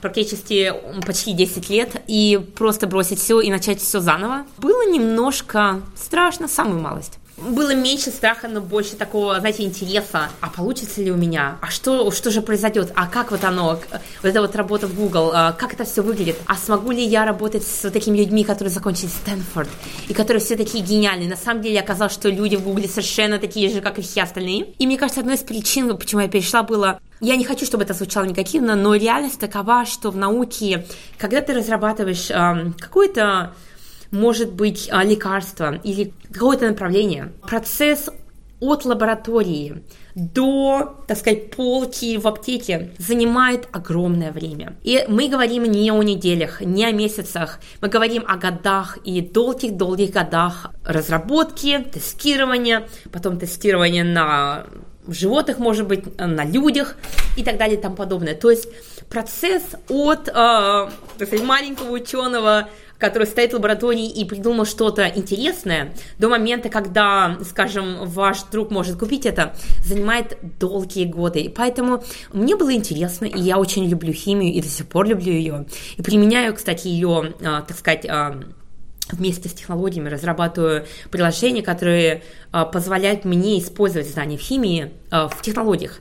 практически 0.00 0.74
почти 1.06 1.32
10 1.32 1.70
лет, 1.70 2.02
и 2.06 2.40
просто 2.56 2.86
бросить 2.86 3.20
все 3.20 3.40
и 3.40 3.50
начать 3.50 3.80
все 3.80 4.00
заново. 4.00 4.46
Было 4.58 4.90
немножко 4.90 5.80
страшно, 5.94 6.48
самую 6.48 6.80
малость 6.80 7.18
было 7.50 7.74
меньше 7.74 8.10
страха, 8.10 8.48
но 8.48 8.60
больше 8.60 8.96
такого, 8.96 9.38
знаете, 9.40 9.64
интереса. 9.64 10.28
А 10.40 10.50
получится 10.50 11.02
ли 11.02 11.10
у 11.10 11.16
меня? 11.16 11.58
А 11.60 11.68
что, 11.68 12.10
что 12.10 12.30
же 12.30 12.42
произойдет? 12.42 12.92
А 12.94 13.06
как 13.06 13.30
вот 13.30 13.44
оно? 13.44 13.80
Вот 14.22 14.28
эта 14.28 14.40
вот 14.40 14.54
работа 14.56 14.86
в 14.86 14.94
Google, 14.94 15.32
а 15.34 15.52
как 15.52 15.74
это 15.74 15.84
все 15.84 16.02
выглядит? 16.02 16.36
А 16.46 16.56
смогу 16.56 16.90
ли 16.90 17.04
я 17.04 17.24
работать 17.24 17.66
с 17.66 17.90
такими 17.90 18.18
людьми, 18.18 18.44
которые 18.44 18.72
закончили 18.72 19.08
Стэнфорд, 19.08 19.68
и 20.08 20.14
которые 20.14 20.40
все 20.40 20.56
такие 20.56 20.84
гениальные? 20.84 21.28
На 21.28 21.36
самом 21.36 21.62
деле 21.62 21.80
оказалось, 21.80 22.12
что 22.12 22.28
люди 22.28 22.56
в 22.56 22.62
Google 22.62 22.88
совершенно 22.88 23.38
такие 23.38 23.68
же, 23.68 23.80
как 23.80 23.98
и 23.98 24.02
все 24.02 24.22
остальные. 24.22 24.74
И 24.78 24.86
мне 24.86 24.96
кажется, 24.96 25.20
одной 25.20 25.36
из 25.36 25.40
причин, 25.40 25.96
почему 25.96 26.20
я 26.22 26.28
перешла, 26.28 26.62
было 26.62 27.00
я 27.20 27.36
не 27.36 27.44
хочу, 27.44 27.64
чтобы 27.64 27.84
это 27.84 27.94
звучало 27.94 28.24
негативно, 28.24 28.74
но 28.74 28.96
реальность 28.96 29.38
такова, 29.38 29.86
что 29.86 30.10
в 30.10 30.16
науке, 30.16 30.84
когда 31.18 31.40
ты 31.40 31.52
разрабатываешь 31.52 32.28
э, 32.30 32.72
какой-то 32.80 33.54
может 34.12 34.52
быть 34.52 34.88
а, 34.92 35.02
лекарство 35.02 35.80
или 35.82 36.12
какое-то 36.30 36.68
направление. 36.68 37.32
Процесс 37.42 38.08
от 38.60 38.84
лаборатории 38.84 39.82
до, 40.14 41.02
так 41.08 41.18
сказать, 41.18 41.50
полки 41.50 42.16
в 42.16 42.28
аптеке 42.28 42.92
занимает 42.98 43.68
огромное 43.72 44.30
время. 44.30 44.76
И 44.84 45.04
мы 45.08 45.28
говорим 45.28 45.64
не 45.64 45.90
о 45.90 46.00
неделях, 46.02 46.60
не 46.60 46.84
о 46.84 46.92
месяцах, 46.92 47.58
мы 47.80 47.88
говорим 47.88 48.24
о 48.28 48.36
годах 48.36 48.98
и 49.04 49.20
долгих-долгих 49.20 50.10
годах 50.10 50.70
разработки, 50.84 51.84
тестирования, 51.92 52.86
потом 53.10 53.38
тестирования 53.38 54.04
на 54.04 54.66
животных, 55.08 55.58
может 55.58 55.88
быть, 55.88 56.16
на 56.18 56.44
людях 56.44 56.96
и 57.36 57.42
так 57.42 57.58
далее 57.58 57.78
и 57.78 57.82
тому 57.82 57.96
подобное. 57.96 58.34
То 58.34 58.50
есть 58.50 58.68
процесс 59.08 59.62
от 59.88 60.28
э, 60.28 60.88
маленького 61.42 61.90
ученого 61.90 62.68
который 63.02 63.26
стоит 63.26 63.50
в 63.50 63.54
лаборатории 63.54 64.08
и 64.08 64.24
придумал 64.24 64.64
что-то 64.64 65.08
интересное, 65.08 65.92
до 66.18 66.28
момента, 66.28 66.68
когда, 66.68 67.36
скажем, 67.42 68.06
ваш 68.06 68.44
друг 68.44 68.70
может 68.70 68.96
купить 68.96 69.26
это, 69.26 69.56
занимает 69.84 70.38
долгие 70.60 71.06
годы. 71.06 71.40
И 71.40 71.48
поэтому 71.48 72.04
мне 72.32 72.54
было 72.54 72.72
интересно, 72.72 73.24
и 73.24 73.40
я 73.40 73.58
очень 73.58 73.88
люблю 73.88 74.12
химию, 74.12 74.54
и 74.54 74.62
до 74.62 74.68
сих 74.68 74.86
пор 74.86 75.06
люблю 75.06 75.32
ее. 75.32 75.66
И 75.96 76.02
применяю, 76.02 76.54
кстати, 76.54 76.86
ее, 76.86 77.34
а, 77.44 77.62
так 77.62 77.76
сказать, 77.76 78.06
а, 78.08 78.40
вместе 79.10 79.48
с 79.48 79.52
технологиями 79.52 80.08
разрабатываю 80.08 80.86
приложения, 81.10 81.62
которые 81.62 82.22
а, 82.52 82.64
позволяют 82.64 83.24
мне 83.24 83.58
использовать 83.58 84.08
знания 84.08 84.38
в 84.38 84.40
химии 84.40 84.92
в 85.10 85.42
технологиях 85.42 85.98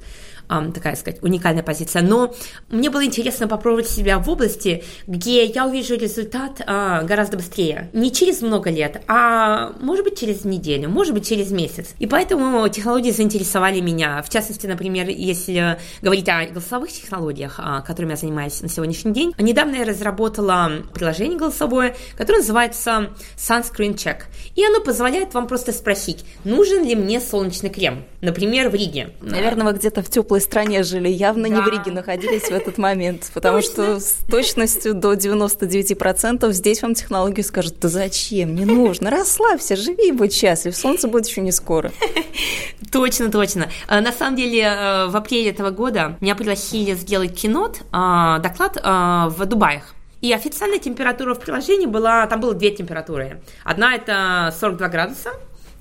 такая 0.73 0.95
сказать, 0.95 1.21
уникальная 1.23 1.63
позиция. 1.63 2.01
Но 2.01 2.33
мне 2.69 2.89
было 2.89 3.05
интересно 3.05 3.47
попробовать 3.47 3.89
себя 3.89 4.19
в 4.19 4.29
области, 4.29 4.83
где 5.07 5.45
я 5.45 5.65
увижу 5.65 5.95
результат 5.95 6.61
а, 6.65 7.03
гораздо 7.03 7.37
быстрее. 7.37 7.89
Не 7.93 8.11
через 8.11 8.41
много 8.41 8.69
лет, 8.69 9.01
а 9.07 9.73
может 9.79 10.03
быть 10.03 10.19
через 10.19 10.45
неделю, 10.45 10.89
может 10.89 11.13
быть 11.13 11.27
через 11.27 11.51
месяц. 11.51 11.95
И 11.99 12.07
поэтому 12.07 12.67
технологии 12.69 13.11
заинтересовали 13.11 13.79
меня. 13.79 14.21
В 14.21 14.29
частности, 14.29 14.67
например, 14.67 15.07
если 15.09 15.77
говорить 16.01 16.27
о 16.29 16.45
голосовых 16.45 16.91
технологиях, 16.91 17.55
а, 17.57 17.81
которыми 17.81 18.11
я 18.11 18.17
занимаюсь 18.17 18.61
на 18.61 18.67
сегодняшний 18.67 19.13
день, 19.13 19.33
недавно 19.37 19.75
я 19.75 19.85
разработала 19.85 20.71
приложение 20.93 21.37
голосовое, 21.37 21.95
которое 22.17 22.39
называется 22.39 23.11
Sunscreen 23.37 23.95
Check. 23.95 24.23
И 24.55 24.65
оно 24.65 24.81
позволяет 24.81 25.33
вам 25.33 25.47
просто 25.47 25.71
спросить, 25.71 26.25
нужен 26.43 26.83
ли 26.83 26.95
мне 26.95 27.21
солнечный 27.21 27.69
крем, 27.69 28.03
например, 28.21 28.69
в 28.69 28.75
Риге. 28.75 29.13
Наверное, 29.21 29.65
вы 29.65 29.73
где-то 29.73 30.01
в 30.01 30.09
теплой 30.09 30.40
одной 30.41 30.51
стране 30.51 30.83
жили, 30.83 31.07
явно 31.07 31.49
да. 31.49 31.55
не 31.55 31.61
в 31.61 31.67
Риге 31.67 31.91
находились 31.91 32.43
в 32.43 32.51
этот 32.51 32.77
момент, 32.77 33.31
потому 33.33 33.61
что 33.61 33.99
с 33.99 34.15
точностью 34.29 34.93
до 34.93 35.13
99% 35.13 36.51
здесь 36.51 36.81
вам 36.81 36.95
технологию 36.95 37.43
скажут, 37.43 37.75
да 37.79 37.87
зачем, 37.87 38.55
не 38.55 38.65
нужно, 38.65 39.09
расслабься, 39.09 39.75
живи 39.75 40.09
и 40.09 40.11
будь 40.11 40.33
счастлив, 40.33 40.75
солнце 40.75 41.07
будет 41.07 41.27
еще 41.27 41.41
не 41.41 41.51
скоро. 41.51 41.91
Точно, 42.91 43.31
точно. 43.31 43.69
А, 43.87 44.01
на 44.01 44.11
самом 44.11 44.35
деле, 44.35 44.63
э, 44.63 45.07
в 45.07 45.15
апреле 45.15 45.51
этого 45.51 45.69
года 45.69 46.17
меня 46.19 46.35
пригласили 46.35 46.93
сделать 46.93 47.33
кинот, 47.39 47.79
а, 47.93 48.39
доклад 48.39 48.77
а, 48.83 49.29
в 49.29 49.45
Дубаях. 49.45 49.93
И 50.19 50.33
официальная 50.33 50.79
температура 50.79 51.33
в 51.33 51.39
приложении 51.39 51.85
была, 51.85 52.27
там 52.27 52.41
было 52.41 52.53
две 52.53 52.71
температуры. 52.71 53.41
Одна 53.63 53.95
это 53.95 54.53
42 54.59 54.89
градуса, 54.89 55.29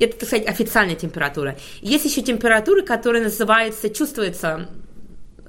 это, 0.00 0.18
так 0.18 0.28
сказать, 0.28 0.46
официальная 0.46 0.96
температура. 0.96 1.56
Есть 1.80 2.04
еще 2.04 2.22
температура, 2.22 2.82
которая 2.82 3.22
называется, 3.22 3.90
чувствуется 3.90 4.68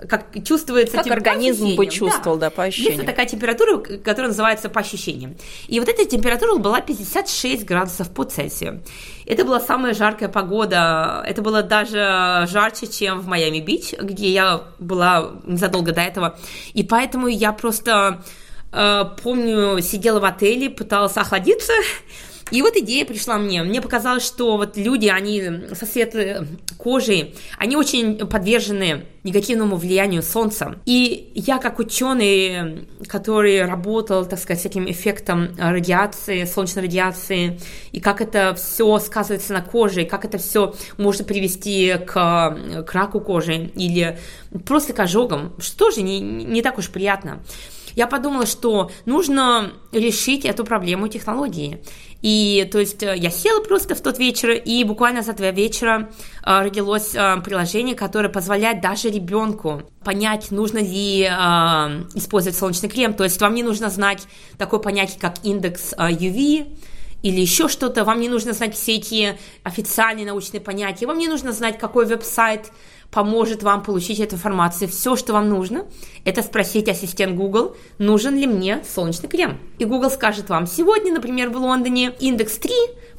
как 0.08 0.26
чувствуется 0.44 0.98
как 0.98 1.08
организм 1.08 1.76
бы 1.76 1.86
чувствовал, 1.88 2.38
да. 2.38 2.50
да, 2.50 2.56
по 2.56 2.64
ощущениям. 2.64 3.02
Есть 3.02 3.06
такая 3.06 3.26
температура, 3.28 3.78
которая 3.78 4.30
называется 4.30 4.70
по 4.70 4.82
ощущениям. 4.82 5.36
И 5.68 5.80
вот 5.80 5.90
эта 5.90 6.06
температура 6.06 6.58
была 6.58 6.82
56 6.82 7.66
градусов 7.66 8.10
по 8.10 8.24
Цельсию. 8.24 8.82
Это 9.26 9.46
была 9.46 9.60
самая 9.60 9.94
жаркая 9.94 10.30
погода. 10.30 11.24
Это 11.28 11.42
было 11.42 11.62
даже 11.62 12.48
жарче, 12.50 12.88
чем 12.88 13.20
в 13.20 13.28
Майами-Бич, 13.28 13.94
где 14.02 14.30
я 14.30 14.64
была 14.80 15.34
незадолго 15.46 15.94
до 15.94 16.02
этого. 16.02 16.40
И 16.74 16.84
поэтому 16.84 17.28
я 17.28 17.54
просто 17.54 18.24
э, 18.72 19.04
помню, 19.22 19.80
сидела 19.82 20.20
в 20.20 20.26
отеле, 20.26 20.70
пыталась 20.70 21.16
охладиться, 21.18 21.74
и 22.52 22.62
вот 22.62 22.76
идея 22.76 23.06
пришла 23.06 23.38
мне. 23.38 23.64
Мне 23.64 23.82
показалось, 23.82 24.26
что 24.26 24.58
вот 24.58 24.78
люди, 24.78 25.08
они 25.08 25.42
со 25.74 25.86
светлой 25.86 26.48
кожей, 26.78 27.36
они 27.58 27.78
очень 27.78 28.18
подвержены 28.28 29.06
негативному 29.24 29.78
влиянию 29.78 30.22
солнца. 30.22 30.76
И 30.86 31.32
я 31.36 31.60
как 31.60 31.80
ученый, 31.80 32.88
который 33.08 33.64
работал, 33.64 34.26
так 34.26 34.40
сказать, 34.40 34.62
с 34.62 34.66
этим 34.66 34.90
эффектом 34.90 35.56
радиации, 35.58 36.44
солнечной 36.46 36.86
радиации, 36.86 37.60
и 37.92 38.00
как 38.00 38.20
это 38.20 38.54
все 38.56 39.00
сказывается 39.00 39.54
на 39.54 39.62
коже, 39.62 40.04
и 40.04 40.06
как 40.06 40.26
это 40.26 40.38
все 40.38 40.74
может 40.98 41.28
привести 41.28 41.96
к, 42.06 42.84
к 42.86 42.94
раку 42.94 43.22
кожи 43.22 43.72
или 43.76 44.18
просто 44.66 44.94
к 44.94 45.00
ожогам, 45.00 45.54
что 45.60 45.78
тоже 45.86 46.02
не, 46.02 46.20
не 46.20 46.62
так 46.62 46.78
уж 46.78 46.90
приятно 46.90 47.42
я 47.96 48.08
подумала, 48.08 48.46
что 48.46 48.92
нужно 49.06 49.74
решить 49.92 50.46
эту 50.46 50.64
проблему 50.64 51.08
технологии. 51.08 51.82
И 52.22 52.68
то 52.72 52.80
есть 52.80 53.02
э, 53.04 53.16
я 53.18 53.30
села 53.30 53.64
просто 53.64 53.96
в 53.96 54.02
тот 54.02 54.20
вечер, 54.20 54.52
и 54.52 54.84
буквально 54.84 55.22
за 55.24 55.34
два 55.34 55.52
вечера 55.52 56.10
э, 56.46 56.62
родилось 56.62 57.16
э, 57.16 57.42
приложение, 57.44 57.96
которое 57.96 58.30
позволяет 58.30 58.82
даже 58.82 59.10
ребенку 59.10 59.84
понять, 60.04 60.52
нужно 60.52 60.80
ли 60.80 61.22
использовать 62.16 62.58
солнечный 62.58 62.90
крем. 62.90 63.14
То 63.14 63.24
есть 63.24 63.40
вам 63.40 63.54
не 63.54 63.64
нужно 63.64 63.90
знать 63.90 64.24
такое 64.58 64.80
понятие, 64.80 65.20
как 65.20 65.36
индекс 65.44 65.94
UV, 65.94 66.76
или 67.22 67.40
еще 67.40 67.68
что-то, 67.68 68.04
вам 68.04 68.20
не 68.20 68.30
нужно 68.30 68.54
знать 68.54 68.76
все 68.76 68.96
эти 68.96 69.38
официальные 69.64 70.26
научные 70.26 70.60
понятия, 70.60 71.06
вам 71.06 71.20
не 71.20 71.28
нужно 71.28 71.52
знать, 71.52 71.78
какой 71.78 72.08
веб-сайт 72.08 72.72
поможет 73.12 73.62
вам 73.62 73.84
получить 73.84 74.20
эту 74.20 74.36
информацию. 74.36 74.88
Все, 74.88 75.16
что 75.16 75.34
вам 75.34 75.50
нужно, 75.50 75.86
это 76.26 76.42
спросить 76.42 76.88
ассистент 76.88 77.36
Google, 77.36 77.76
нужен 77.98 78.36
ли 78.36 78.48
мне 78.48 78.84
солнечный 78.90 79.30
крем. 79.30 79.60
И 79.78 79.86
Google 79.86 80.10
скажет 80.10 80.50
вам, 80.50 80.66
сегодня, 80.66 81.14
например, 81.14 81.50
в 81.50 81.58
Лондоне 81.58 82.14
индекс 82.20 82.58
3, 82.58 82.72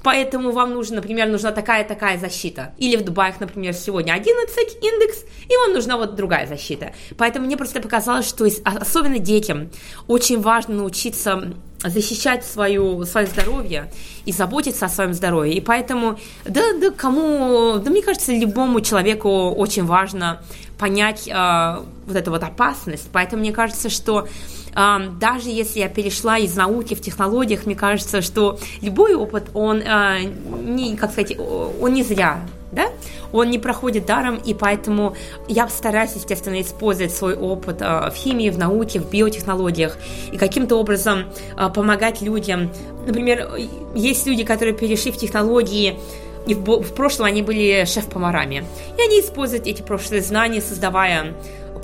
поэтому 0.03 0.51
вам 0.51 0.73
нужно, 0.73 0.97
например, 0.97 1.29
нужна 1.29 1.53
такая-такая 1.53 2.19
защита. 2.19 2.75
Или 2.79 2.97
в 2.97 3.05
Дубаях, 3.05 3.39
например, 3.39 3.75
сегодня 3.75 4.13
11 4.15 4.83
индекс, 4.83 5.25
и 5.49 5.57
вам 5.57 5.75
нужна 5.75 5.97
вот 5.97 6.15
другая 6.15 6.47
защита. 6.47 6.93
Поэтому 7.19 7.47
мне 7.47 7.57
просто 7.57 7.81
показалось, 7.81 8.27
что 8.29 8.49
особенно 8.65 9.19
детям 9.19 9.71
очень 10.09 10.41
важно 10.41 10.77
научиться 10.77 11.55
защищать 11.85 12.45
свою, 12.45 13.05
свое 13.05 13.27
здоровье 13.27 13.91
и 14.25 14.33
заботиться 14.33 14.87
о 14.87 14.89
своем 14.89 15.15
здоровье. 15.15 15.55
И 15.55 15.61
поэтому, 15.61 16.19
да, 16.45 16.63
да, 16.81 16.91
кому, 16.91 17.79
да, 17.79 17.91
мне 17.91 18.03
кажется, 18.03 18.33
любому 18.33 18.81
человеку 18.81 19.51
очень 19.51 19.85
важно 19.85 20.41
понять 20.79 21.29
э, 21.29 21.77
вот 22.07 22.17
эту 22.17 22.31
вот 22.31 22.43
опасность. 22.43 23.09
Поэтому 23.13 23.43
мне 23.43 23.53
кажется, 23.53 23.89
что 23.89 24.27
э, 24.75 24.99
даже 25.21 25.49
если 25.49 25.81
я 25.81 25.89
перешла 25.89 26.39
из 26.39 26.57
науки 26.57 26.95
в 26.95 27.01
технологиях, 27.01 27.67
мне 27.67 27.75
кажется, 27.75 28.23
что 28.23 28.59
любой 28.81 29.15
опыт, 29.15 29.45
он 29.55 29.79
э, 29.79 30.25
не, 30.65 30.97
как 30.97 31.13
сказать, 31.13 31.39
он 31.39 31.95
не 31.95 32.03
зря 32.03 32.41
да, 32.73 32.89
он 33.33 33.51
не 33.51 33.59
проходит 33.59 34.07
даром, 34.07 34.37
и 34.37 34.55
поэтому 34.55 35.15
я 35.47 35.69
стараюсь, 35.69 36.13
естественно, 36.15 36.61
использовать 36.61 37.13
свой 37.13 37.37
опыт 37.37 37.81
э, 37.81 38.11
в 38.11 38.15
химии, 38.15 38.51
в 38.51 38.59
науке, 38.59 38.99
в 38.99 39.11
биотехнологиях, 39.11 39.99
и 40.33 40.39
каким-то 40.39 40.77
образом 40.77 41.27
э, 41.57 41.69
помогать 41.69 42.23
людям. 42.23 42.71
Например, 43.07 43.51
есть 43.95 44.27
люди, 44.27 44.43
которые 44.43 44.75
перешли 44.75 45.13
в 45.13 45.19
технологии, 45.19 45.99
и 46.47 46.55
в, 46.55 46.95
прошлом 46.95 47.27
они 47.27 47.43
были 47.43 47.85
шеф-поварами, 47.85 48.65
и 48.99 49.03
они 49.03 49.21
используют 49.21 49.67
эти 49.67 49.83
прошлые 49.83 50.23
знания, 50.23 50.61
создавая 50.61 51.35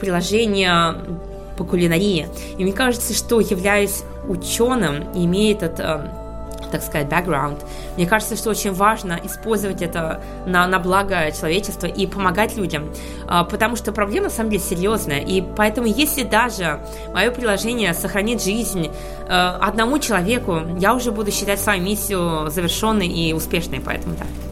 приложения 0.01 0.97
по 1.57 1.65
кулинарии. 1.65 2.29
И 2.57 2.63
мне 2.63 2.73
кажется, 2.73 3.15
что 3.15 3.41
являясь 3.41 4.03
ученым, 4.27 5.05
имея 5.15 5.55
этот 5.55 5.81
так 6.71 6.83
сказать, 6.83 7.09
background. 7.09 7.65
Мне 7.97 8.07
кажется, 8.07 8.37
что 8.37 8.51
очень 8.51 8.73
важно 8.73 9.19
использовать 9.25 9.83
это 9.83 10.23
на, 10.47 10.67
на 10.67 10.79
благо 10.79 11.31
человечества 11.33 11.87
и 11.87 12.07
помогать 12.07 12.57
людям, 12.57 12.93
а, 13.27 13.45
потому 13.45 13.77
что 13.77 13.93
проблема, 13.93 14.25
на 14.25 14.31
самом 14.31 14.51
деле, 14.51 14.63
серьезная. 14.63 15.21
И 15.21 15.43
поэтому, 15.57 15.87
если 15.87 16.23
даже 16.23 16.81
мое 17.13 17.31
приложение 17.31 17.95
сохранит 17.95 18.43
жизнь 18.43 18.91
а, 19.29 19.59
одному 19.61 19.99
человеку, 19.99 20.63
я 20.79 20.95
уже 20.95 21.13
буду 21.13 21.31
считать 21.31 21.61
свою 21.61 21.83
миссию 21.83 22.51
завершенной 22.51 23.09
и 23.09 23.33
успешной, 23.33 23.81
поэтому 23.81 24.15
да. 24.17 24.48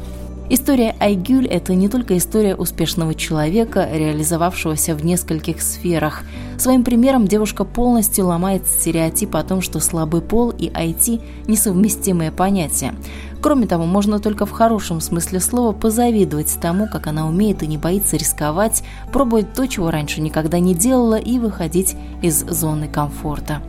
История 0.49 0.95
Айгюль– 1.01 1.47
это 1.51 1.75
не 1.75 1.89
только 1.89 2.17
история 2.17 2.55
успешного 2.55 3.17
человека, 3.17 3.89
реализовавшегося 3.93 4.95
в 4.95 5.05
нескольких 5.05 5.61
сферах. 5.61 6.23
Своим 6.57 6.85
примером 6.85 7.27
девушка 7.27 7.65
полностью 7.65 8.27
ломает 8.27 8.65
стереотип 8.65 9.35
о 9.35 9.43
том, 9.43 9.61
что 9.61 9.81
слабый 9.81 10.21
пол 10.23 10.51
и 10.51 10.69
IT– 10.69 11.21
несовместимые 11.49 12.31
понятия. 12.31 12.95
Кроме 13.43 13.67
того, 13.67 13.87
можно 13.87 14.21
только 14.21 14.47
в 14.47 14.53
хорошем 14.53 15.01
смысле 15.01 15.41
слова 15.41 15.73
позавидовать 15.73 16.57
тому, 16.61 16.87
как 16.87 17.09
она 17.09 17.27
умеет 17.27 17.65
и 17.65 17.67
не 17.67 17.77
боится 17.77 18.17
рисковать, 18.17 18.85
пробовать 19.13 19.53
то, 19.53 19.67
чего 19.67 19.91
раньше 19.91 20.21
никогда 20.21 20.61
не 20.61 20.77
делала, 20.77 21.17
и 21.17 21.41
выходить 21.41 21.97
из 22.23 22.45
зоны 22.45 22.87
комфорта. 22.87 23.63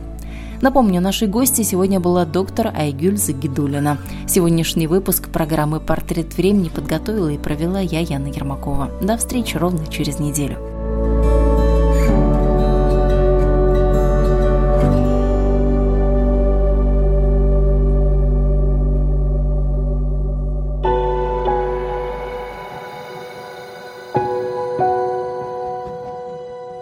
Напомню, 0.60 1.00
нашей 1.00 1.28
гостью 1.28 1.64
сегодня 1.64 2.00
была 2.00 2.24
доктор 2.24 2.72
Айгюль 2.74 3.16
Загидулина. 3.16 3.98
Сегодняшний 4.26 4.88
выпуск 4.88 5.28
программы 5.28 5.78
«Портрет 5.78 6.36
времени» 6.36 6.68
подготовила 6.68 7.28
и 7.28 7.38
провела 7.38 7.78
я, 7.78 8.00
Яна 8.00 8.26
Ермакова. 8.26 8.90
До 9.00 9.16
встречи 9.16 9.56
ровно 9.56 9.86
через 9.86 10.18
неделю. 10.18 10.56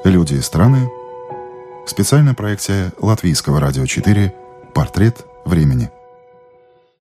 Люди 0.04 0.34
и 0.34 0.40
страны 0.40 0.88
Специальная 1.86 2.34
проекция 2.34 2.92
Латвийского 3.00 3.60
радио 3.60 3.86
4 3.86 4.34
«Портрет 4.74 5.24
времени». 5.44 5.90